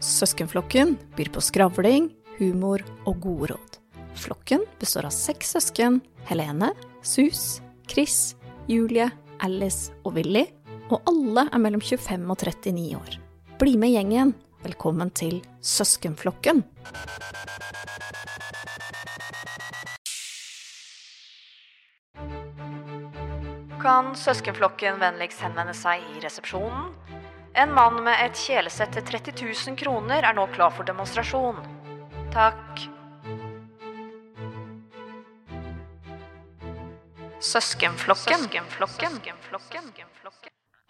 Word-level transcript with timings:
Søskenflokken 0.00 0.94
byr 1.16 1.28
på 1.28 1.42
skravling, 1.44 2.08
humor 2.38 2.80
og 3.04 3.18
gode 3.20 3.50
råd. 3.52 3.74
Flokken 4.16 4.62
består 4.80 5.04
av 5.04 5.12
seks 5.12 5.52
søsken. 5.52 6.00
Helene, 6.24 6.70
Sus, 7.04 7.60
Chris, 7.88 8.34
Julie, 8.68 9.10
Alice 9.44 9.92
og 10.04 10.16
Willy. 10.16 10.46
Og 10.88 11.04
alle 11.06 11.44
er 11.52 11.60
mellom 11.60 11.82
25 11.84 12.24
og 12.32 12.40
39 12.40 12.96
år. 12.96 13.18
Bli 13.60 13.76
med 13.76 13.92
gjengen. 13.92 14.32
Velkommen 14.64 15.12
til 15.12 15.42
Søskenflokken. 15.60 16.64
Kan 23.80 24.14
søskenflokken 24.16 25.00
vennligst 25.00 25.44
henvende 25.44 25.76
seg 25.76 26.04
i 26.16 26.24
resepsjonen? 26.24 26.88
En 27.54 27.72
mann 27.74 27.96
med 28.06 28.14
et 28.22 28.38
kjelesett 28.38 28.92
til 28.94 29.02
30 29.02 29.32
000 29.42 29.76
kroner 29.78 30.22
er 30.22 30.34
nå 30.36 30.44
klar 30.54 30.70
for 30.70 30.86
demonstrasjon. 30.86 31.56
Takk. 32.30 32.82
Søskenflokken. 37.42 38.44
Søskenflokken. 38.46 39.88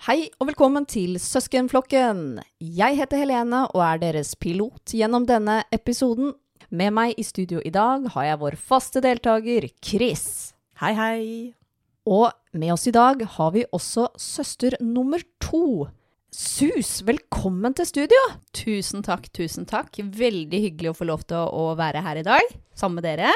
Hei 0.05 0.19
og 0.37 0.51
velkommen 0.51 0.85
til 0.85 1.17
Søskenflokken. 1.23 2.43
Jeg 2.61 2.99
heter 2.99 3.23
Helene 3.23 3.63
og 3.71 3.81
er 3.87 4.03
deres 4.03 4.35
pilot 4.37 4.93
gjennom 4.93 5.25
denne 5.29 5.63
episoden. 5.73 6.35
Med 6.69 6.93
meg 6.93 7.17
i 7.17 7.25
studio 7.25 7.63
i 7.65 7.73
dag 7.73 8.05
har 8.13 8.27
jeg 8.27 8.41
vår 8.43 8.59
faste 8.61 9.01
deltaker 9.01 9.71
Chris. 9.81 10.53
Hei, 10.83 10.93
hei. 10.93 11.25
Og 12.05 12.29
med 12.53 12.75
oss 12.77 12.85
i 12.91 12.93
dag 12.93 13.25
har 13.39 13.57
vi 13.57 13.65
også 13.73 14.11
søster 14.21 14.77
nummer 14.85 15.25
to. 15.41 15.89
Sus, 16.31 17.01
velkommen 17.03 17.75
til 17.75 17.89
studio! 17.89 18.19
Tusen 18.55 19.03
takk, 19.03 19.25
tusen 19.35 19.65
takk. 19.67 19.97
Veldig 19.99 20.61
hyggelig 20.63 20.93
å 20.93 20.95
få 20.95 21.07
lov 21.09 21.25
til 21.27 21.43
å 21.43 21.73
være 21.75 22.03
her 22.07 22.21
i 22.21 22.23
dag 22.23 22.53
sammen 22.79 23.01
med 23.01 23.07
dere. 23.09 23.33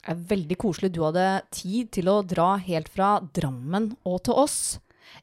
Det 0.00 0.14
er 0.14 0.22
veldig 0.30 0.56
koselig 0.56 0.88
du 0.94 1.02
hadde 1.04 1.26
tid 1.52 1.90
til 1.92 2.06
å 2.08 2.22
dra 2.24 2.54
helt 2.64 2.86
fra 2.88 3.18
Drammen 3.36 3.90
og 4.08 4.22
til 4.24 4.38
oss. 4.40 4.78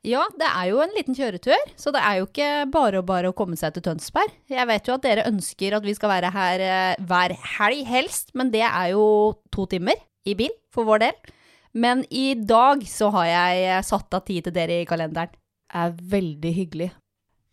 Ja, 0.05 0.21
det 0.37 0.45
er 0.45 0.67
jo 0.69 0.83
en 0.83 0.93
liten 0.93 1.17
kjøretur, 1.17 1.63
så 1.81 1.89
det 1.95 2.03
er 2.05 2.19
jo 2.19 2.27
ikke 2.27 2.49
bare 2.73 3.01
og 3.01 3.07
bare 3.09 3.31
å 3.31 3.35
komme 3.37 3.57
seg 3.57 3.73
til 3.73 3.87
Tønsberg. 3.87 4.35
Jeg 4.51 4.69
vet 4.69 4.85
jo 4.85 4.97
at 4.99 5.05
dere 5.07 5.25
ønsker 5.25 5.77
at 5.79 5.87
vi 5.87 5.95
skal 5.97 6.11
være 6.13 6.29
her 6.35 6.65
eh, 6.65 6.99
hver 7.09 7.33
helg 7.55 7.89
helst, 7.89 8.35
men 8.37 8.51
det 8.53 8.67
er 8.67 8.91
jo 8.93 9.07
to 9.49 9.65
timer 9.71 9.97
i 10.29 10.37
bil 10.37 10.53
for 10.69 10.85
vår 10.85 11.07
del. 11.07 11.33
Men 11.73 12.05
i 12.13 12.35
dag 12.37 12.85
så 12.85 13.09
har 13.17 13.31
jeg 13.31 13.81
satt 13.89 14.13
av 14.13 14.27
tid 14.29 14.45
til 14.45 14.55
dere 14.61 14.77
i 14.83 14.85
kalenderen. 14.89 15.33
Det 15.33 15.81
er 15.81 15.97
veldig 16.13 16.53
hyggelig. 16.59 16.91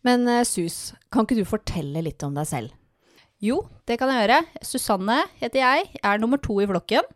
Men 0.07 0.27
eh, 0.31 0.45
Sus, 0.47 0.93
kan 1.13 1.27
ikke 1.27 1.39
du 1.39 1.47
fortelle 1.49 2.03
litt 2.05 2.23
om 2.27 2.35
deg 2.37 2.49
selv? 2.49 2.75
Jo, 3.43 3.63
det 3.89 3.99
kan 3.99 4.11
jeg 4.11 4.25
gjøre. 4.25 4.41
Susanne 4.67 5.19
heter 5.41 5.63
jeg, 5.63 5.89
er 6.03 6.21
nummer 6.23 6.41
to 6.43 6.61
i 6.63 6.69
flokken. 6.71 7.07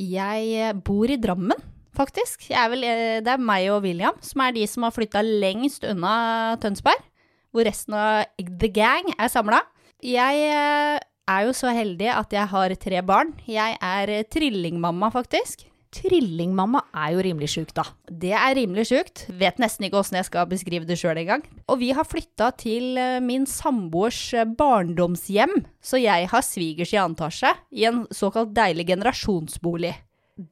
Jeg 0.00 0.48
eh, 0.56 0.72
bor 0.74 1.10
i 1.10 1.18
Drammen, 1.20 1.58
faktisk. 1.96 2.48
Vel, 2.50 2.86
eh, 2.86 3.18
det 3.24 3.34
er 3.34 3.42
meg 3.42 3.68
og 3.74 3.84
William 3.86 4.18
som 4.24 4.44
er 4.46 4.56
de 4.56 4.66
som 4.70 4.86
har 4.86 4.94
flytta 4.96 5.22
lengst 5.26 5.86
unna 5.86 6.56
Tønsberg. 6.62 7.06
Hvor 7.50 7.66
resten 7.66 7.96
av 7.98 8.28
the 8.38 8.68
gang 8.70 9.10
er 9.16 9.30
samla. 9.30 9.64
Jeg 10.06 10.44
er 10.46 11.40
jo 11.48 11.54
så 11.54 11.72
heldig 11.74 12.06
at 12.14 12.30
jeg 12.30 12.46
har 12.52 12.74
tre 12.78 13.00
barn. 13.02 13.32
Jeg 13.50 13.74
er 13.82 14.12
trillingmamma, 14.30 15.10
faktisk. 15.10 15.66
Trillingmamma 15.90 16.84
er 16.94 17.14
jo 17.16 17.22
rimelig 17.26 17.48
sjuk, 17.50 17.72
da. 17.74 17.82
Det 18.06 18.30
er 18.36 18.54
rimelig 18.54 18.86
sjukt. 18.92 19.24
Vet 19.40 19.58
nesten 19.58 19.88
ikke 19.88 19.98
åssen 19.98 20.20
jeg 20.20 20.28
skal 20.28 20.46
beskrive 20.50 20.86
det 20.86 20.98
sjøl 21.00 21.18
engang. 21.18 21.42
Og 21.66 21.80
vi 21.80 21.90
har 21.96 22.06
flytta 22.06 22.52
til 22.60 22.98
eh, 23.00 23.18
min 23.24 23.46
samboers 23.50 24.20
eh, 24.38 24.46
barndomshjem, 24.46 25.56
så 25.82 25.98
jeg 25.98 26.28
har 26.30 26.46
svigers 26.46 26.94
i 26.94 27.00
annen 27.00 27.18
etasje, 27.18 27.50
i 27.74 27.88
en 27.90 28.04
såkalt 28.14 28.54
deilig 28.54 28.86
generasjonsbolig. 28.92 29.96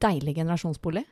Deilig 0.03 0.35
generasjonsbolig. 0.41 1.05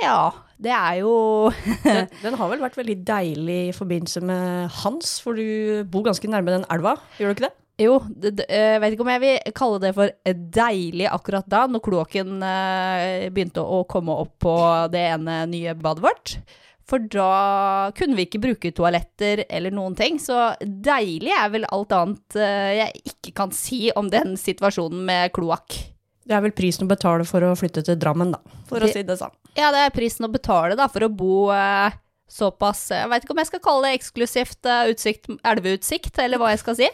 Ja, 0.00 0.32
det 0.58 0.72
er 0.74 1.02
jo 1.04 1.12
Den, 1.84 2.08
den 2.22 2.38
har 2.40 2.50
vel 2.50 2.64
vært 2.64 2.78
veldig 2.80 2.96
deilig 3.06 3.58
i 3.68 3.76
forbindelse 3.76 4.24
med 4.24 4.72
Hans, 4.80 5.18
for 5.22 5.36
du 5.36 5.84
bor 5.92 6.08
ganske 6.08 6.30
nærme 6.32 6.56
den 6.56 6.66
elva, 6.72 6.96
gjør 7.20 7.30
du 7.30 7.36
ikke 7.36 7.46
det? 7.50 7.54
Jo, 7.80 7.96
det, 8.06 8.44
jeg 8.46 8.80
vet 8.82 8.94
ikke 8.94 9.02
om 9.02 9.10
jeg 9.10 9.22
vil 9.24 9.54
kalle 9.58 9.78
det 9.82 9.94
for 9.96 10.34
deilig 10.54 11.08
akkurat 11.10 11.46
da, 11.50 11.64
når 11.66 11.82
kloakken 11.82 12.36
eh, 12.46 13.24
begynte 13.34 13.64
å 13.64 13.80
komme 13.90 14.14
opp 14.22 14.36
på 14.46 14.54
det 14.94 15.02
ene 15.16 15.40
nye 15.50 15.74
badet 15.74 16.04
vårt. 16.04 16.36
For 16.84 17.00
da 17.10 17.90
kunne 17.96 18.14
vi 18.18 18.26
ikke 18.28 18.42
bruke 18.44 18.70
toaletter 18.76 19.46
eller 19.48 19.72
noen 19.74 19.96
ting, 19.98 20.20
så 20.20 20.52
deilig 20.60 21.32
er 21.32 21.50
vel 21.50 21.66
alt 21.72 21.96
annet 21.96 22.38
eh, 22.38 22.70
jeg 22.82 23.02
ikke 23.14 23.34
kan 23.40 23.54
si 23.56 23.88
om 23.96 24.10
den 24.12 24.36
situasjonen 24.38 25.02
med 25.08 25.32
kloakk. 25.34 25.80
Det 26.24 26.36
er 26.36 26.44
vel 26.44 26.54
prisen 26.56 26.86
å 26.86 26.92
betale 26.92 27.26
for 27.28 27.44
å 27.44 27.56
flytte 27.58 27.82
til 27.84 27.98
Drammen, 28.00 28.36
da, 28.36 28.60
for 28.68 28.84
å 28.84 28.88
si 28.88 29.02
det 29.04 29.18
sånn. 29.20 29.34
Ja, 29.58 29.72
det 29.74 29.82
er 29.82 29.94
prisen 29.96 30.28
å 30.28 30.32
betale 30.32 30.76
da, 30.78 30.86
for 30.92 31.04
å 31.04 31.12
bo 31.12 31.48
eh, 31.52 31.96
såpass 32.30 32.86
Jeg 32.94 33.10
vet 33.12 33.24
ikke 33.26 33.34
om 33.34 33.40
jeg 33.42 33.50
skal 33.50 33.64
kalle 33.64 33.88
det 33.88 33.98
eksklusivt 33.98 34.70
eh, 34.70 34.92
utsikt, 34.94 35.32
elveutsikt, 35.42 36.22
eller 36.22 36.40
hva 36.40 36.52
jeg 36.54 36.62
skal 36.62 36.78
si. 36.78 36.92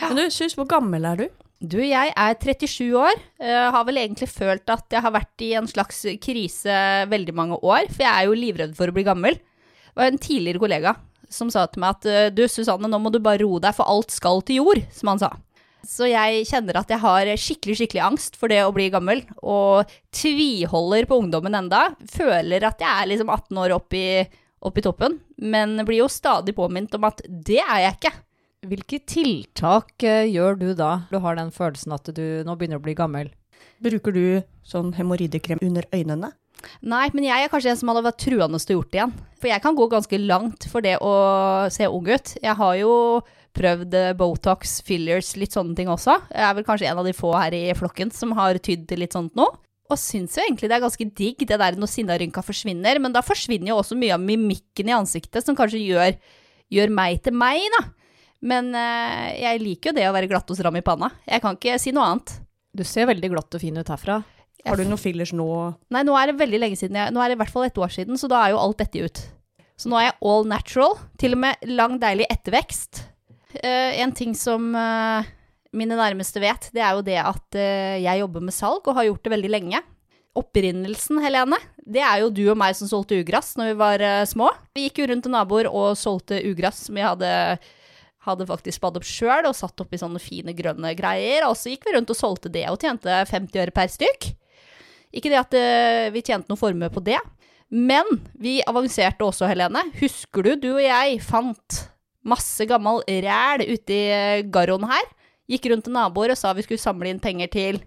Men 0.00 0.18
du, 0.18 0.24
Sus, 0.32 0.56
hvor 0.56 0.68
gammel 0.70 1.04
er 1.08 1.20
du? 1.20 1.26
Du, 1.62 1.78
jeg 1.78 2.10
er 2.18 2.34
37 2.40 2.90
år. 2.98 3.20
Uh, 3.38 3.68
har 3.74 3.84
vel 3.86 4.00
egentlig 4.02 4.26
følt 4.32 4.66
at 4.72 4.86
jeg 4.90 5.04
har 5.04 5.14
vært 5.14 5.44
i 5.44 5.52
en 5.58 5.68
slags 5.70 6.00
krise 6.22 6.80
veldig 7.12 7.34
mange 7.38 7.60
år, 7.60 7.86
for 7.92 8.02
jeg 8.02 8.10
er 8.10 8.26
jo 8.26 8.38
livredd 8.38 8.74
for 8.78 8.90
å 8.90 8.96
bli 8.96 9.06
gammel. 9.06 9.38
Det 9.38 10.00
var 10.00 10.10
en 10.10 10.22
tidligere 10.22 10.62
kollega 10.62 10.96
som 11.32 11.50
sa 11.52 11.64
til 11.70 11.82
meg 11.82 11.96
at 11.96 12.08
eh, 12.08 12.28
du, 12.34 12.44
Susanne, 12.50 12.90
nå 12.90 12.98
må 13.00 13.12
du 13.12 13.20
bare 13.22 13.42
roe 13.44 13.60
deg, 13.62 13.74
for 13.76 13.88
alt 13.88 14.12
skal 14.14 14.42
til 14.46 14.62
jord, 14.62 14.82
som 14.94 15.12
han 15.12 15.22
sa. 15.22 15.30
Så 15.88 16.06
jeg 16.06 16.44
kjenner 16.46 16.78
at 16.78 16.92
jeg 16.92 17.02
har 17.02 17.30
skikkelig, 17.40 17.76
skikkelig 17.80 18.02
angst 18.04 18.36
for 18.38 18.52
det 18.52 18.60
å 18.62 18.74
bli 18.74 18.86
gammel, 18.92 19.24
og 19.42 19.90
tviholder 20.14 21.08
på 21.10 21.18
ungdommen 21.24 21.56
enda. 21.58 21.88
Føler 22.12 22.68
at 22.68 22.82
jeg 22.82 22.90
er 22.90 23.10
liksom 23.10 23.32
18 23.32 23.62
år 23.64 23.74
opp 23.78 23.96
i, 23.98 24.22
opp 24.62 24.78
i 24.78 24.84
toppen, 24.84 25.18
men 25.42 25.80
blir 25.88 26.04
jo 26.04 26.12
stadig 26.12 26.54
påminnet 26.58 26.94
om 26.98 27.08
at 27.08 27.24
det 27.26 27.58
er 27.64 27.86
jeg 27.86 27.98
ikke. 27.98 28.14
Hvilke 28.62 29.00
tiltak 29.02 30.04
eh, 30.06 30.28
gjør 30.30 30.54
du 30.60 30.68
da 30.78 31.00
du 31.10 31.16
har 31.24 31.34
den 31.34 31.48
følelsen 31.50 31.96
at 31.96 32.06
du 32.14 32.22
nå 32.46 32.54
begynner 32.54 32.78
å 32.78 32.84
bli 32.84 32.94
gammel? 32.94 33.32
Bruker 33.82 34.14
du 34.14 34.26
sånn 34.62 34.92
hemoroidekrem 34.94 35.58
under 35.66 35.88
øynene? 35.90 36.30
Nei, 36.78 37.08
men 37.10 37.24
jeg 37.26 37.42
er 37.42 37.50
kanskje 37.50 37.72
en 37.72 37.78
som 37.80 37.88
hadde 37.90 38.04
vært 38.06 38.20
truende 38.22 38.60
til 38.62 38.76
å 38.76 38.78
gjort 38.78 38.92
det 38.92 39.00
igjen. 39.00 39.14
For 39.42 39.50
jeg 39.50 39.62
kan 39.64 39.74
gå 39.74 39.88
ganske 39.90 40.20
langt 40.22 40.66
for 40.70 40.84
det 40.84 40.92
å 41.02 41.14
se 41.74 41.88
ung 41.90 42.06
ut. 42.06 42.30
Jeg 42.38 42.54
har 42.60 42.76
jo 42.78 42.92
prøvd 43.58 43.96
eh, 43.98 44.12
Botox, 44.20 44.76
fillers, 44.86 45.32
litt 45.42 45.56
sånne 45.56 45.74
ting 45.80 45.90
også. 45.90 46.14
Jeg 46.30 46.46
er 46.46 46.54
vel 46.60 46.66
kanskje 46.68 46.92
en 46.92 47.00
av 47.02 47.08
de 47.08 47.14
få 47.18 47.32
her 47.34 47.56
i 47.58 47.64
flokken 47.74 48.14
som 48.14 48.36
har 48.38 48.60
tydd 48.62 48.84
til 48.92 49.02
litt 49.02 49.16
sånt 49.18 49.34
nå. 49.38 49.48
Og 49.90 49.98
syns 49.98 50.38
jo 50.38 50.44
egentlig 50.44 50.70
det 50.70 50.76
er 50.78 50.84
ganske 50.84 51.08
digg, 51.18 51.42
det 51.50 51.58
der 51.58 51.80
når 51.82 51.90
sinnarynka 51.96 52.46
forsvinner. 52.46 53.02
Men 53.02 53.18
da 53.18 53.24
forsvinner 53.26 53.74
jo 53.74 53.80
også 53.82 53.98
mye 53.98 54.14
av 54.14 54.22
mimikken 54.22 54.94
i 54.94 54.94
ansiktet, 54.94 55.42
som 55.42 55.58
kanskje 55.58 55.82
gjør, 55.82 56.14
gjør 56.78 56.94
meg 56.94 57.18
til 57.26 57.34
meg, 57.42 57.66
da. 57.74 57.82
Men 58.42 58.72
eh, 58.74 59.28
jeg 59.38 59.62
liker 59.62 59.92
jo 59.92 59.98
det 60.00 60.06
å 60.08 60.14
være 60.14 60.30
glatt 60.30 60.50
og 60.50 60.58
stram 60.58 60.78
i 60.78 60.84
panna. 60.84 61.12
Jeg 61.28 61.42
kan 61.44 61.58
ikke 61.58 61.78
si 61.80 61.94
noe 61.94 62.08
annet. 62.10 62.34
Du 62.72 62.82
ser 62.88 63.06
veldig 63.10 63.30
glatt 63.34 63.54
og 63.54 63.62
fin 63.62 63.76
ut 63.78 63.92
herfra. 63.92 64.22
Har 64.62 64.78
du 64.78 64.86
noen 64.86 65.00
fillers 65.00 65.32
nå? 65.34 65.46
Nei, 65.92 66.04
nå 66.06 66.14
er 66.18 66.30
det 66.30 66.40
veldig 66.40 66.60
lenge 66.62 66.78
siden. 66.78 66.98
Jeg, 66.98 67.14
nå 67.14 67.22
er 67.22 67.30
det 67.30 67.36
i 67.36 67.40
hvert 67.42 67.52
fall 67.54 67.66
et 67.66 67.78
år 67.82 67.92
siden, 67.92 68.18
så 68.18 68.30
da 68.30 68.44
er 68.44 68.54
jo 68.54 68.60
alt 68.62 68.78
dette 68.82 69.02
ut. 69.02 69.22
Så 69.78 69.90
nå 69.90 69.98
er 69.98 70.08
jeg 70.08 70.18
all 70.30 70.46
natural. 70.48 70.98
Til 71.18 71.36
og 71.36 71.42
med 71.42 71.64
lang, 71.70 71.96
deilig 72.02 72.28
ettervekst. 72.30 73.02
Uh, 73.58 73.92
en 74.00 74.14
ting 74.16 74.36
som 74.38 74.70
uh, 74.72 75.26
mine 75.76 75.98
nærmeste 75.98 76.40
vet, 76.42 76.70
det 76.72 76.84
er 76.84 76.94
jo 76.96 77.02
det 77.04 77.18
at 77.20 77.58
uh, 77.58 77.98
jeg 78.00 78.22
jobber 78.22 78.46
med 78.46 78.56
salg 78.56 78.86
og 78.86 78.96
har 78.96 79.10
gjort 79.10 79.26
det 79.26 79.34
veldig 79.34 79.52
lenge. 79.52 79.82
Opprinnelsen, 80.38 81.18
Helene, 81.20 81.58
det 81.84 82.00
er 82.06 82.22
jo 82.22 82.30
du 82.32 82.46
og 82.46 82.56
meg 82.56 82.78
som 82.78 82.88
solgte 82.88 83.18
ugress 83.20 83.52
når 83.58 83.72
vi 83.72 83.80
var 83.82 84.04
små. 84.24 84.46
Vi 84.72 84.86
gikk 84.86 85.02
jo 85.02 85.08
rundt 85.10 85.26
til 85.26 85.34
naboer 85.34 85.68
og 85.68 85.98
solgte 86.00 86.38
ugress 86.48 86.86
som 86.86 86.96
vi 86.96 87.04
hadde, 87.04 87.32
hadde 88.26 88.46
faktisk 88.46 88.78
spadd 88.78 88.98
opp 89.00 89.06
sjøl 89.06 89.48
og 89.48 89.56
satt 89.58 89.82
oppi 89.82 89.98
sånne 90.00 90.22
fine 90.22 90.54
grønne 90.56 90.94
greier. 90.98 91.46
Og 91.48 91.56
så 91.58 91.72
gikk 91.72 91.88
vi 91.88 91.96
rundt 91.96 92.12
og 92.12 92.18
solgte 92.18 92.52
det 92.52 92.66
og 92.70 92.78
tjente 92.82 93.22
50 93.30 93.62
øre 93.64 93.74
per 93.74 93.90
stykk. 93.90 94.28
Ikke 95.12 95.32
det 95.32 95.40
at 95.40 95.56
eh, 95.58 96.10
vi 96.14 96.24
tjente 96.24 96.48
noe 96.48 96.60
formue 96.60 96.88
på 96.92 97.02
det, 97.04 97.18
men 97.72 98.08
vi 98.40 98.60
avanserte 98.68 99.24
også, 99.26 99.48
Helene. 99.48 99.84
Husker 99.98 100.46
du, 100.46 100.54
du 100.60 100.70
og 100.74 100.84
jeg 100.84 101.18
fant 101.24 101.82
masse 102.22 102.64
gammel 102.70 103.02
ræl 103.24 103.64
ute 103.66 103.96
i 103.96 104.02
eh, 104.12 104.44
garroen 104.52 104.86
her. 104.88 105.08
Gikk 105.50 105.68
rundt 105.72 105.88
til 105.88 105.96
naboer 105.96 106.32
og 106.32 106.38
sa 106.40 106.54
vi 106.56 106.64
skulle 106.64 106.80
samle 106.80 107.10
inn 107.10 107.20
penger 107.20 107.50
til 107.52 107.82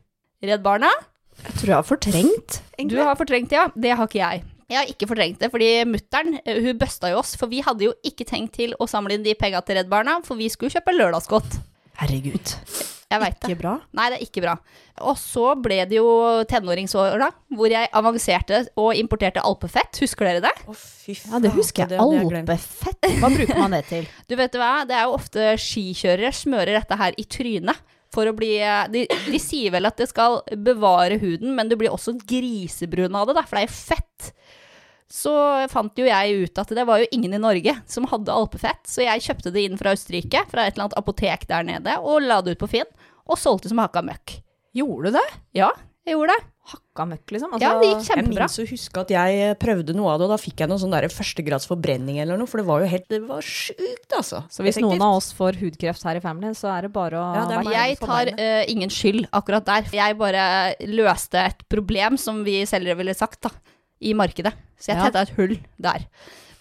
Redd 0.45 0.65
Barna. 0.65 0.91
Jeg 1.35 1.55
tror 1.59 1.71
jeg 1.71 1.77
har 1.77 1.87
fortrengt. 1.87 2.59
Du 2.91 2.99
har 2.99 3.17
fortrengt 3.19 3.55
ja. 3.55 3.69
Det 3.75 3.95
har 3.95 4.07
ikke 4.07 4.21
jeg. 4.21 4.43
Jeg 4.71 4.79
har 4.79 4.89
ikke 4.89 5.07
fortrengt 5.11 5.39
det, 5.43 5.51
fordi 5.53 5.69
mutter'n 5.85 6.39
hun 6.41 6.79
busta 6.81 7.11
jo 7.13 7.19
oss. 7.21 7.35
For 7.37 7.51
vi 7.51 7.61
hadde 7.65 7.85
jo 7.85 7.93
ikke 8.07 8.25
tenkt 8.25 8.55
til 8.57 8.73
å 8.81 8.87
samle 8.89 9.13
inn 9.17 9.25
de 9.25 9.35
penga 9.37 9.61
til 9.65 9.77
Redd 9.77 9.91
Barna, 9.91 10.17
for 10.25 10.39
vi 10.39 10.49
skulle 10.49 10.73
kjøpe 10.73 10.95
lørdagsgodt. 10.95 11.59
Herregud. 12.01 12.55
Jeg 13.05 13.21
vet 13.21 13.35
det. 13.37 13.49
Ikke 13.51 13.59
bra. 13.61 13.73
Nei, 13.95 14.07
det 14.11 14.17
er 14.17 14.23
ikke 14.25 14.41
bra. 14.43 14.55
Og 15.05 15.17
så 15.21 15.51
ble 15.61 15.77
det 15.87 15.99
jo 15.99 16.07
tenåringsår, 16.49 17.13
da, 17.21 17.29
hvor 17.55 17.69
jeg 17.71 17.91
avanserte 17.95 18.63
og 18.81 18.97
importerte 18.97 19.43
alpefett. 19.45 19.99
Husker 20.01 20.27
dere 20.27 20.41
det? 20.47 20.53
Å, 20.65 20.73
fy 20.75 21.13
Ja, 21.19 21.39
det 21.43 21.51
husker 21.53 21.85
jeg. 21.85 21.93
det. 21.93 22.01
Alpefett. 22.01 23.05
Hva 23.21 23.29
bruker 23.31 23.61
man 23.61 23.77
det 23.77 23.83
til? 23.91 24.09
Du 24.29 24.33
vet 24.39 24.57
hva, 24.57 24.71
det 24.89 24.97
er 24.97 25.05
jo 25.05 25.13
ofte 25.19 25.51
skikjørere 25.61 26.33
smører 26.33 26.79
dette 26.79 26.97
her 26.99 27.15
i 27.21 27.27
trynet. 27.29 27.83
For 28.15 28.29
å 28.31 28.35
bli 28.37 28.53
de, 28.93 29.01
de 29.11 29.39
sier 29.43 29.73
vel 29.75 29.85
at 29.89 29.99
det 29.99 30.07
skal 30.07 30.39
bevare 30.63 31.17
huden, 31.19 31.51
men 31.57 31.67
du 31.67 31.75
blir 31.79 31.91
også 31.91 32.13
grisebrun 32.23 33.15
av 33.17 33.27
det, 33.27 33.35
da, 33.37 33.43
for 33.43 33.59
det 33.59 33.65
er 33.65 33.69
jo 33.69 33.75
fett. 33.75 34.14
Så 35.11 35.31
fant 35.69 35.99
jo 36.01 36.07
jeg 36.07 36.45
ut 36.47 36.61
at 36.63 36.71
det 36.73 36.85
var 36.89 37.03
jo 37.03 37.09
ingen 37.13 37.35
i 37.37 37.41
Norge 37.41 37.75
som 37.89 38.07
hadde 38.09 38.33
alpefett, 38.33 38.81
så 38.89 39.05
jeg 39.05 39.21
kjøpte 39.27 39.53
det 39.53 39.67
inn 39.67 39.77
fra 39.77 39.93
Østerrike, 39.93 40.41
fra 40.49 40.65
et 40.65 40.73
eller 40.75 40.87
annet 40.87 40.97
apotek 40.97 41.45
der 41.51 41.67
nede, 41.67 41.99
og 42.01 42.25
la 42.25 42.39
det 42.41 42.55
ut 42.57 42.63
på 42.65 42.71
Finn, 42.73 42.89
og 43.29 43.37
solgte 43.41 43.69
som 43.69 43.81
hakka 43.83 44.01
møkk. 44.05 44.39
Gjorde 44.75 45.11
du 45.13 45.19
det? 45.19 45.27
Ja, 45.61 45.69
jeg 46.05 46.17
gjorde 46.17 46.33
det. 46.35 46.49
Hakka 46.65 47.03
møkk, 47.05 47.31
liksom? 47.35 47.51
Ja, 47.61 47.75
det 47.77 47.87
gikk 47.91 48.07
kjempebra. 48.07 48.17
Jeg 48.17 48.29
minnes 48.33 48.55
å 48.61 48.65
huske 48.71 49.01
at 49.03 49.11
jeg 49.13 49.57
prøvde 49.61 49.93
noe 49.93 50.09
av 50.15 50.17
det, 50.17 50.25
og 50.25 50.31
da 50.33 50.37
fikk 50.41 50.63
jeg 50.63 50.69
noen 50.71 50.81
sånn 50.81 50.93
der 50.95 51.05
førstegrads 51.13 51.67
forbrenning 51.69 52.17
eller 52.23 52.41
noe, 52.41 52.49
for 52.49 52.61
det 52.61 52.65
var 52.65 52.81
jo 52.81 52.89
helt 52.89 53.05
Det 53.13 53.19
var 53.25 53.45
sjukt, 53.45 54.09
altså. 54.17 54.41
Så 54.49 54.65
hvis 54.65 54.81
noen 54.81 55.01
av 55.05 55.19
oss 55.19 55.29
får 55.37 55.59
hudkreft 55.61 56.05
her 56.09 56.17
i 56.17 56.23
family, 56.23 56.49
så 56.57 56.71
er 56.73 56.87
det 56.87 56.91
bare 56.97 57.21
å 57.21 57.27
Ja, 57.37 57.45
det 57.45 57.57
er 57.57 57.61
være 57.61 57.69
meg. 57.69 57.77
Jeg 57.77 57.99
tar 58.01 58.33
eh, 58.33 58.63
ingen 58.73 58.93
skyld 58.93 59.29
akkurat 59.37 59.69
der. 59.69 59.93
Jeg 59.93 60.17
bare 60.17 60.47
løste 60.89 61.45
et 61.45 61.61
problem, 61.69 62.17
som 62.21 62.41
vi 62.45 62.63
selgere 62.69 62.97
ville 63.01 63.13
sagt, 63.17 63.43
da, 63.45 63.53
i 64.01 64.13
markedet. 64.17 64.53
Så 64.79 64.91
jeg 64.91 64.97
Ja. 64.97 65.05
tetta 65.09 65.21
et 65.21 65.35
hull 65.37 65.57
der. 65.79 66.07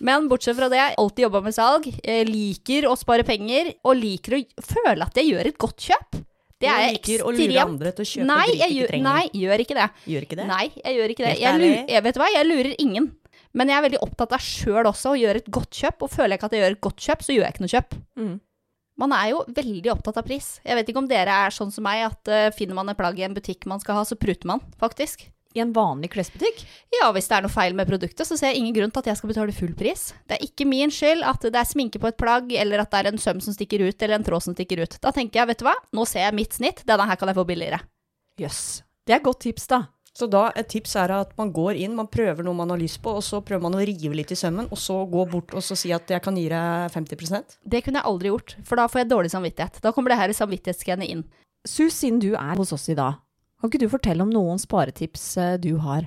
Men 0.01 0.29
bortsett 0.29 0.57
fra 0.57 0.69
det, 0.69 0.77
jeg 0.77 0.95
alltid 0.99 1.25
jobba 1.25 1.41
med 1.43 1.55
salg. 1.55 1.87
Jeg 2.05 2.29
liker 2.29 2.87
å 2.91 2.97
spare 2.99 3.25
penger, 3.25 3.75
og 3.85 3.97
liker 3.97 4.39
å 4.39 4.45
føle 4.63 5.03
at 5.03 5.15
jeg 5.15 5.33
gjør 5.33 5.47
et 5.47 5.59
godt 5.59 5.77
kjøp. 5.79 6.25
Det 6.61 6.69
er 6.71 6.81
jeg 6.87 6.93
liker 6.99 7.25
å 7.25 7.33
lure 7.35 7.61
andre 7.65 7.93
til 7.93 8.05
å 8.05 8.09
kjøpe 8.09 8.27
nei, 8.27 8.47
jeg 8.55 8.71
ikke 8.71 8.89
trenger. 8.89 9.05
nei, 9.05 9.25
gjør 9.35 9.59
ikke 9.65 9.75
det. 9.75 9.89
Gjør 10.07 10.23
ikke 10.27 10.37
det? 10.39 10.47
Nei, 10.47 10.65
jeg 10.85 10.97
gjør 10.97 11.11
ikke 11.15 11.25
det. 11.27 11.35
Jeg, 11.41 11.61
lurer, 11.61 11.85
jeg, 11.89 12.03
vet 12.07 12.15
du 12.15 12.21
hva, 12.21 12.29
jeg 12.33 12.47
lurer 12.49 12.75
ingen. 12.79 13.13
Men 13.55 13.71
jeg 13.71 13.77
er 13.79 13.85
veldig 13.89 14.01
opptatt 14.03 14.33
av 14.33 14.43
sjøl 14.43 14.89
også, 14.91 15.13
å 15.13 15.19
gjøre 15.19 15.43
et 15.43 15.51
godt 15.51 15.71
kjøp. 15.71 16.03
Og 16.07 16.11
føler 16.11 16.35
jeg 16.35 16.39
ikke 16.41 16.47
at 16.51 16.57
jeg 16.57 16.65
gjør 16.65 16.77
et 16.77 16.81
godt 16.87 17.05
kjøp, 17.07 17.23
så 17.27 17.35
gjør 17.35 17.45
jeg 17.45 17.55
ikke 17.55 17.65
noe 17.65 17.75
kjøp. 17.75 17.99
Mm. 18.19 18.35
Man 18.97 19.13
er 19.13 19.29
jo 19.33 19.45
veldig 19.51 19.91
opptatt 19.93 20.19
av 20.23 20.27
pris. 20.27 20.49
Jeg 20.65 20.79
vet 20.79 20.91
ikke 20.91 21.03
om 21.03 21.09
dere 21.11 21.37
er 21.47 21.55
sånn 21.55 21.73
som 21.75 21.85
meg, 21.87 22.05
at 22.07 22.31
uh, 22.31 22.51
finner 22.55 22.79
man 22.79 22.89
et 22.89 22.99
plagg 22.99 23.19
i 23.19 23.27
en 23.27 23.35
butikk 23.35 23.67
man 23.67 23.83
skal 23.83 23.99
ha, 23.99 24.05
så 24.07 24.19
pruter 24.19 24.47
man, 24.47 24.63
faktisk. 24.79 25.27
I 25.55 25.62
en 25.62 25.73
vanlig 25.75 26.11
klesbutikk? 26.11 26.65
Ja, 26.97 27.12
hvis 27.15 27.29
det 27.31 27.37
er 27.37 27.45
noe 27.45 27.53
feil 27.55 27.77
med 27.79 27.87
produktet, 27.87 28.27
så 28.27 28.35
ser 28.39 28.51
jeg 28.51 28.62
ingen 28.62 28.75
grunn 28.75 28.91
til 28.91 29.05
at 29.05 29.12
jeg 29.12 29.21
skal 29.21 29.31
betale 29.31 29.55
full 29.55 29.75
pris. 29.79 30.09
Det 30.27 30.35
er 30.35 30.47
ikke 30.49 30.67
min 30.67 30.91
skyld 30.91 31.23
at 31.31 31.47
det 31.47 31.61
er 31.61 31.69
sminke 31.69 32.01
på 32.03 32.11
et 32.11 32.19
plagg, 32.19 32.51
eller 32.59 32.83
at 32.83 32.91
det 32.91 33.03
er 33.03 33.11
en 33.12 33.23
søm 33.23 33.43
som 33.45 33.55
stikker 33.55 33.87
ut, 33.87 33.95
eller 33.95 34.19
en 34.19 34.27
tråd 34.27 34.49
som 34.49 34.56
stikker 34.56 34.83
ut. 34.83 34.99
Da 34.99 35.15
tenker 35.15 35.43
jeg, 35.43 35.53
vet 35.53 35.62
du 35.62 35.69
hva, 35.69 35.77
nå 35.95 36.06
ser 36.11 36.27
jeg 36.27 36.39
mitt 36.41 36.59
snitt, 36.59 36.83
denne 36.89 37.06
her 37.06 37.21
kan 37.21 37.31
jeg 37.31 37.39
få 37.39 37.47
billigere. 37.47 37.85
Jøss. 38.43 38.83
Det 39.06 39.15
er 39.15 39.21
et 39.21 39.29
godt 39.29 39.45
tips, 39.47 39.69
da. 39.71 39.85
Så 40.15 40.29
da, 40.31 40.45
et 40.55 40.69
tips 40.71 40.93
er 40.99 41.11
at 41.11 41.33
man 41.39 41.51
går 41.55 41.79
inn, 41.83 41.95
man 41.99 42.07
prøver 42.11 42.47
noe 42.47 42.55
man 42.55 42.71
har 42.71 42.79
lyst 42.79 43.00
på, 43.03 43.17
og 43.19 43.23
så 43.27 43.41
prøver 43.43 43.65
man 43.65 43.75
å 43.75 43.83
rive 43.83 44.15
litt 44.15 44.31
i 44.31 44.39
sømmen, 44.39 44.69
og 44.71 44.79
så 44.79 45.00
gå 45.11 45.25
bort 45.31 45.55
og 45.55 45.62
så 45.67 45.75
si 45.79 45.91
at 45.95 46.11
jeg 46.11 46.23
kan 46.23 46.39
gi 46.39 46.47
deg 46.53 46.95
50% 46.95 47.59
Det 47.67 47.83
kunne 47.83 47.99
jeg 47.99 48.11
aldri 48.11 48.31
gjort, 48.31 48.55
for 48.62 48.79
da 48.79 48.87
får 48.91 49.03
jeg 49.03 49.11
dårlig 49.11 49.33
samvittighet. 49.35 49.81
Da 49.83 49.91
kommer 49.95 50.15
det 50.15 50.21
her 50.21 50.35
samvittighetsgenet 50.39 51.11
inn. 51.11 51.25
Sus, 51.67 51.97
siden 51.97 52.21
du 52.23 52.31
er 52.37 52.55
hos 52.61 52.71
oss 52.77 52.87
i 52.93 52.99
dag, 52.99 53.19
kan 53.64 53.72
ikke 53.72 53.87
du 53.87 53.93
fortelle 53.93 54.25
om 54.25 54.32
noen 54.32 54.61
sparetips 54.61 55.22
eh, 55.40 55.55
du 55.56 55.78
har? 55.81 56.05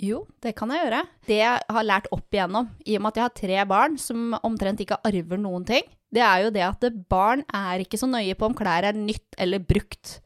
Jo, 0.00 0.26
det 0.44 0.52
kan 0.56 0.70
jeg 0.72 0.84
gjøre. 0.84 1.00
Det 1.28 1.38
jeg 1.40 1.62
har 1.74 1.86
lært 1.86 2.08
opp 2.12 2.36
igjennom, 2.36 2.68
i 2.84 2.96
og 2.96 3.02
med 3.02 3.12
at 3.12 3.18
jeg 3.18 3.24
har 3.24 3.38
tre 3.40 3.62
barn 3.68 3.96
som 4.00 4.36
omtrent 4.44 4.80
ikke 4.84 5.00
arver 5.08 5.40
noen 5.40 5.64
ting, 5.68 5.86
det 6.12 6.22
er 6.24 6.44
jo 6.44 6.52
det 6.52 6.64
at 6.66 6.84
barn 7.10 7.44
er 7.54 7.84
ikke 7.84 8.00
så 8.00 8.08
nøye 8.10 8.36
på 8.36 8.48
om 8.48 8.56
klær 8.56 8.88
er 8.88 8.96
nytt 8.96 9.38
eller 9.40 9.62
brukt. 9.64 10.18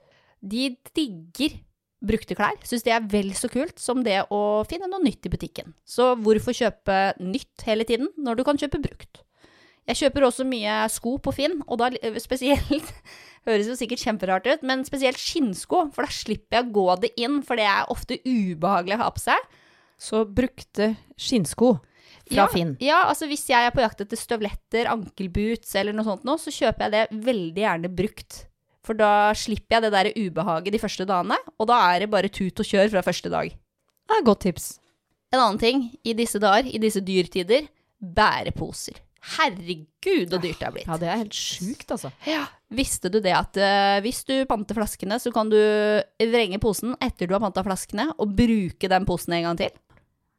De 0.42 0.72
digger 0.96 1.58
brukte 2.04 2.36
klær. 2.36 2.58
Syns 2.66 2.84
det 2.86 2.94
er 2.94 3.06
vel 3.10 3.30
så 3.38 3.50
kult 3.52 3.78
som 3.80 4.02
det 4.04 4.24
å 4.34 4.64
finne 4.68 4.88
noe 4.90 5.02
nytt 5.04 5.28
i 5.28 5.32
butikken. 5.32 5.74
Så 5.86 6.12
hvorfor 6.20 6.56
kjøpe 6.56 7.14
nytt 7.22 7.66
hele 7.68 7.86
tiden 7.88 8.10
når 8.18 8.40
du 8.40 8.44
kan 8.48 8.60
kjøpe 8.60 8.82
brukt? 8.82 9.22
Jeg 9.90 10.00
kjøper 10.00 10.26
også 10.26 10.46
mye 10.48 10.80
sko 10.92 11.18
på 11.20 11.32
Finn, 11.36 11.58
og 11.68 11.80
da 11.82 11.90
spesielt 12.26 12.92
Høres 13.44 13.68
jo 13.68 13.74
sikkert 13.76 14.00
kjemperart 14.00 14.46
ut, 14.48 14.62
men 14.64 14.86
spesielt 14.88 15.20
skinnsko, 15.20 15.90
for 15.92 16.06
da 16.06 16.12
slipper 16.16 16.56
jeg 16.56 16.64
å 16.64 16.72
gå 16.72 16.84
det 17.02 17.10
inn, 17.20 17.42
for 17.44 17.60
det 17.60 17.66
er 17.68 17.90
ofte 17.92 18.16
ubehagelig 18.24 18.96
å 18.96 19.02
ha 19.02 19.08
på 19.12 19.20
seg. 19.20 19.50
Så 20.00 20.22
brukte 20.24 20.94
skinnsko 21.20 21.74
fra 22.24 22.38
ja, 22.38 22.46
Finn. 22.48 22.72
Ja, 22.80 23.02
altså 23.10 23.28
hvis 23.28 23.44
jeg 23.50 23.68
er 23.68 23.74
på 23.74 23.84
jakt 23.84 24.00
etter 24.00 24.16
støvletter, 24.16 24.88
ankelboots 24.88 25.76
eller 25.76 25.92
noe 25.92 26.08
sånt 26.08 26.24
nå, 26.24 26.38
så 26.40 26.52
kjøper 26.56 26.86
jeg 26.86 26.94
det 26.96 27.20
veldig 27.28 27.64
gjerne 27.66 27.92
brukt. 28.00 28.40
For 28.84 28.96
da 28.96 29.12
slipper 29.36 29.76
jeg 29.76 29.86
det 29.86 29.92
der 29.92 30.12
ubehaget 30.16 30.76
de 30.76 30.80
første 30.80 31.06
dagene, 31.08 31.36
og 31.60 31.68
da 31.68 31.82
er 31.92 32.04
det 32.04 32.12
bare 32.16 32.32
tut 32.32 32.64
og 32.64 32.68
kjør 32.68 32.96
fra 32.96 33.04
første 33.04 33.32
dag. 33.32 33.52
Det 33.52 34.16
er 34.16 34.24
et 34.24 34.28
godt 34.28 34.44
tips. 34.48 34.74
En 35.34 35.40
annen 35.42 35.60
ting 35.60 35.88
i 36.04 36.16
disse 36.16 36.40
dager, 36.40 36.68
i 36.68 36.80
disse 36.80 37.04
dyrtider, 37.04 37.68
bæreposer. 38.00 39.04
Herregud, 39.24 40.34
så 40.34 40.40
dyrt 40.42 40.60
det 40.60 40.66
er 40.68 40.74
blitt. 40.74 40.88
Ja, 40.90 40.98
det 41.00 41.08
er 41.08 41.22
helt 41.22 41.38
sjukt, 41.38 41.88
altså. 41.94 42.10
Ja. 42.28 42.44
Visste 42.74 43.10
du 43.12 43.20
det 43.24 43.32
at 43.36 43.56
uh, 43.56 44.02
hvis 44.04 44.20
du 44.28 44.34
panter 44.50 44.76
flaskene, 44.76 45.16
så 45.22 45.32
kan 45.34 45.52
du 45.52 45.58
vrenge 46.20 46.60
posen 46.62 46.96
etter 47.04 47.30
du 47.30 47.36
har 47.36 47.42
panta 47.44 47.64
flaskene, 47.64 48.10
og 48.18 48.36
bruke 48.36 48.90
den 48.90 49.08
posen 49.08 49.38
en 49.38 49.48
gang 49.48 49.62
til? 49.62 49.72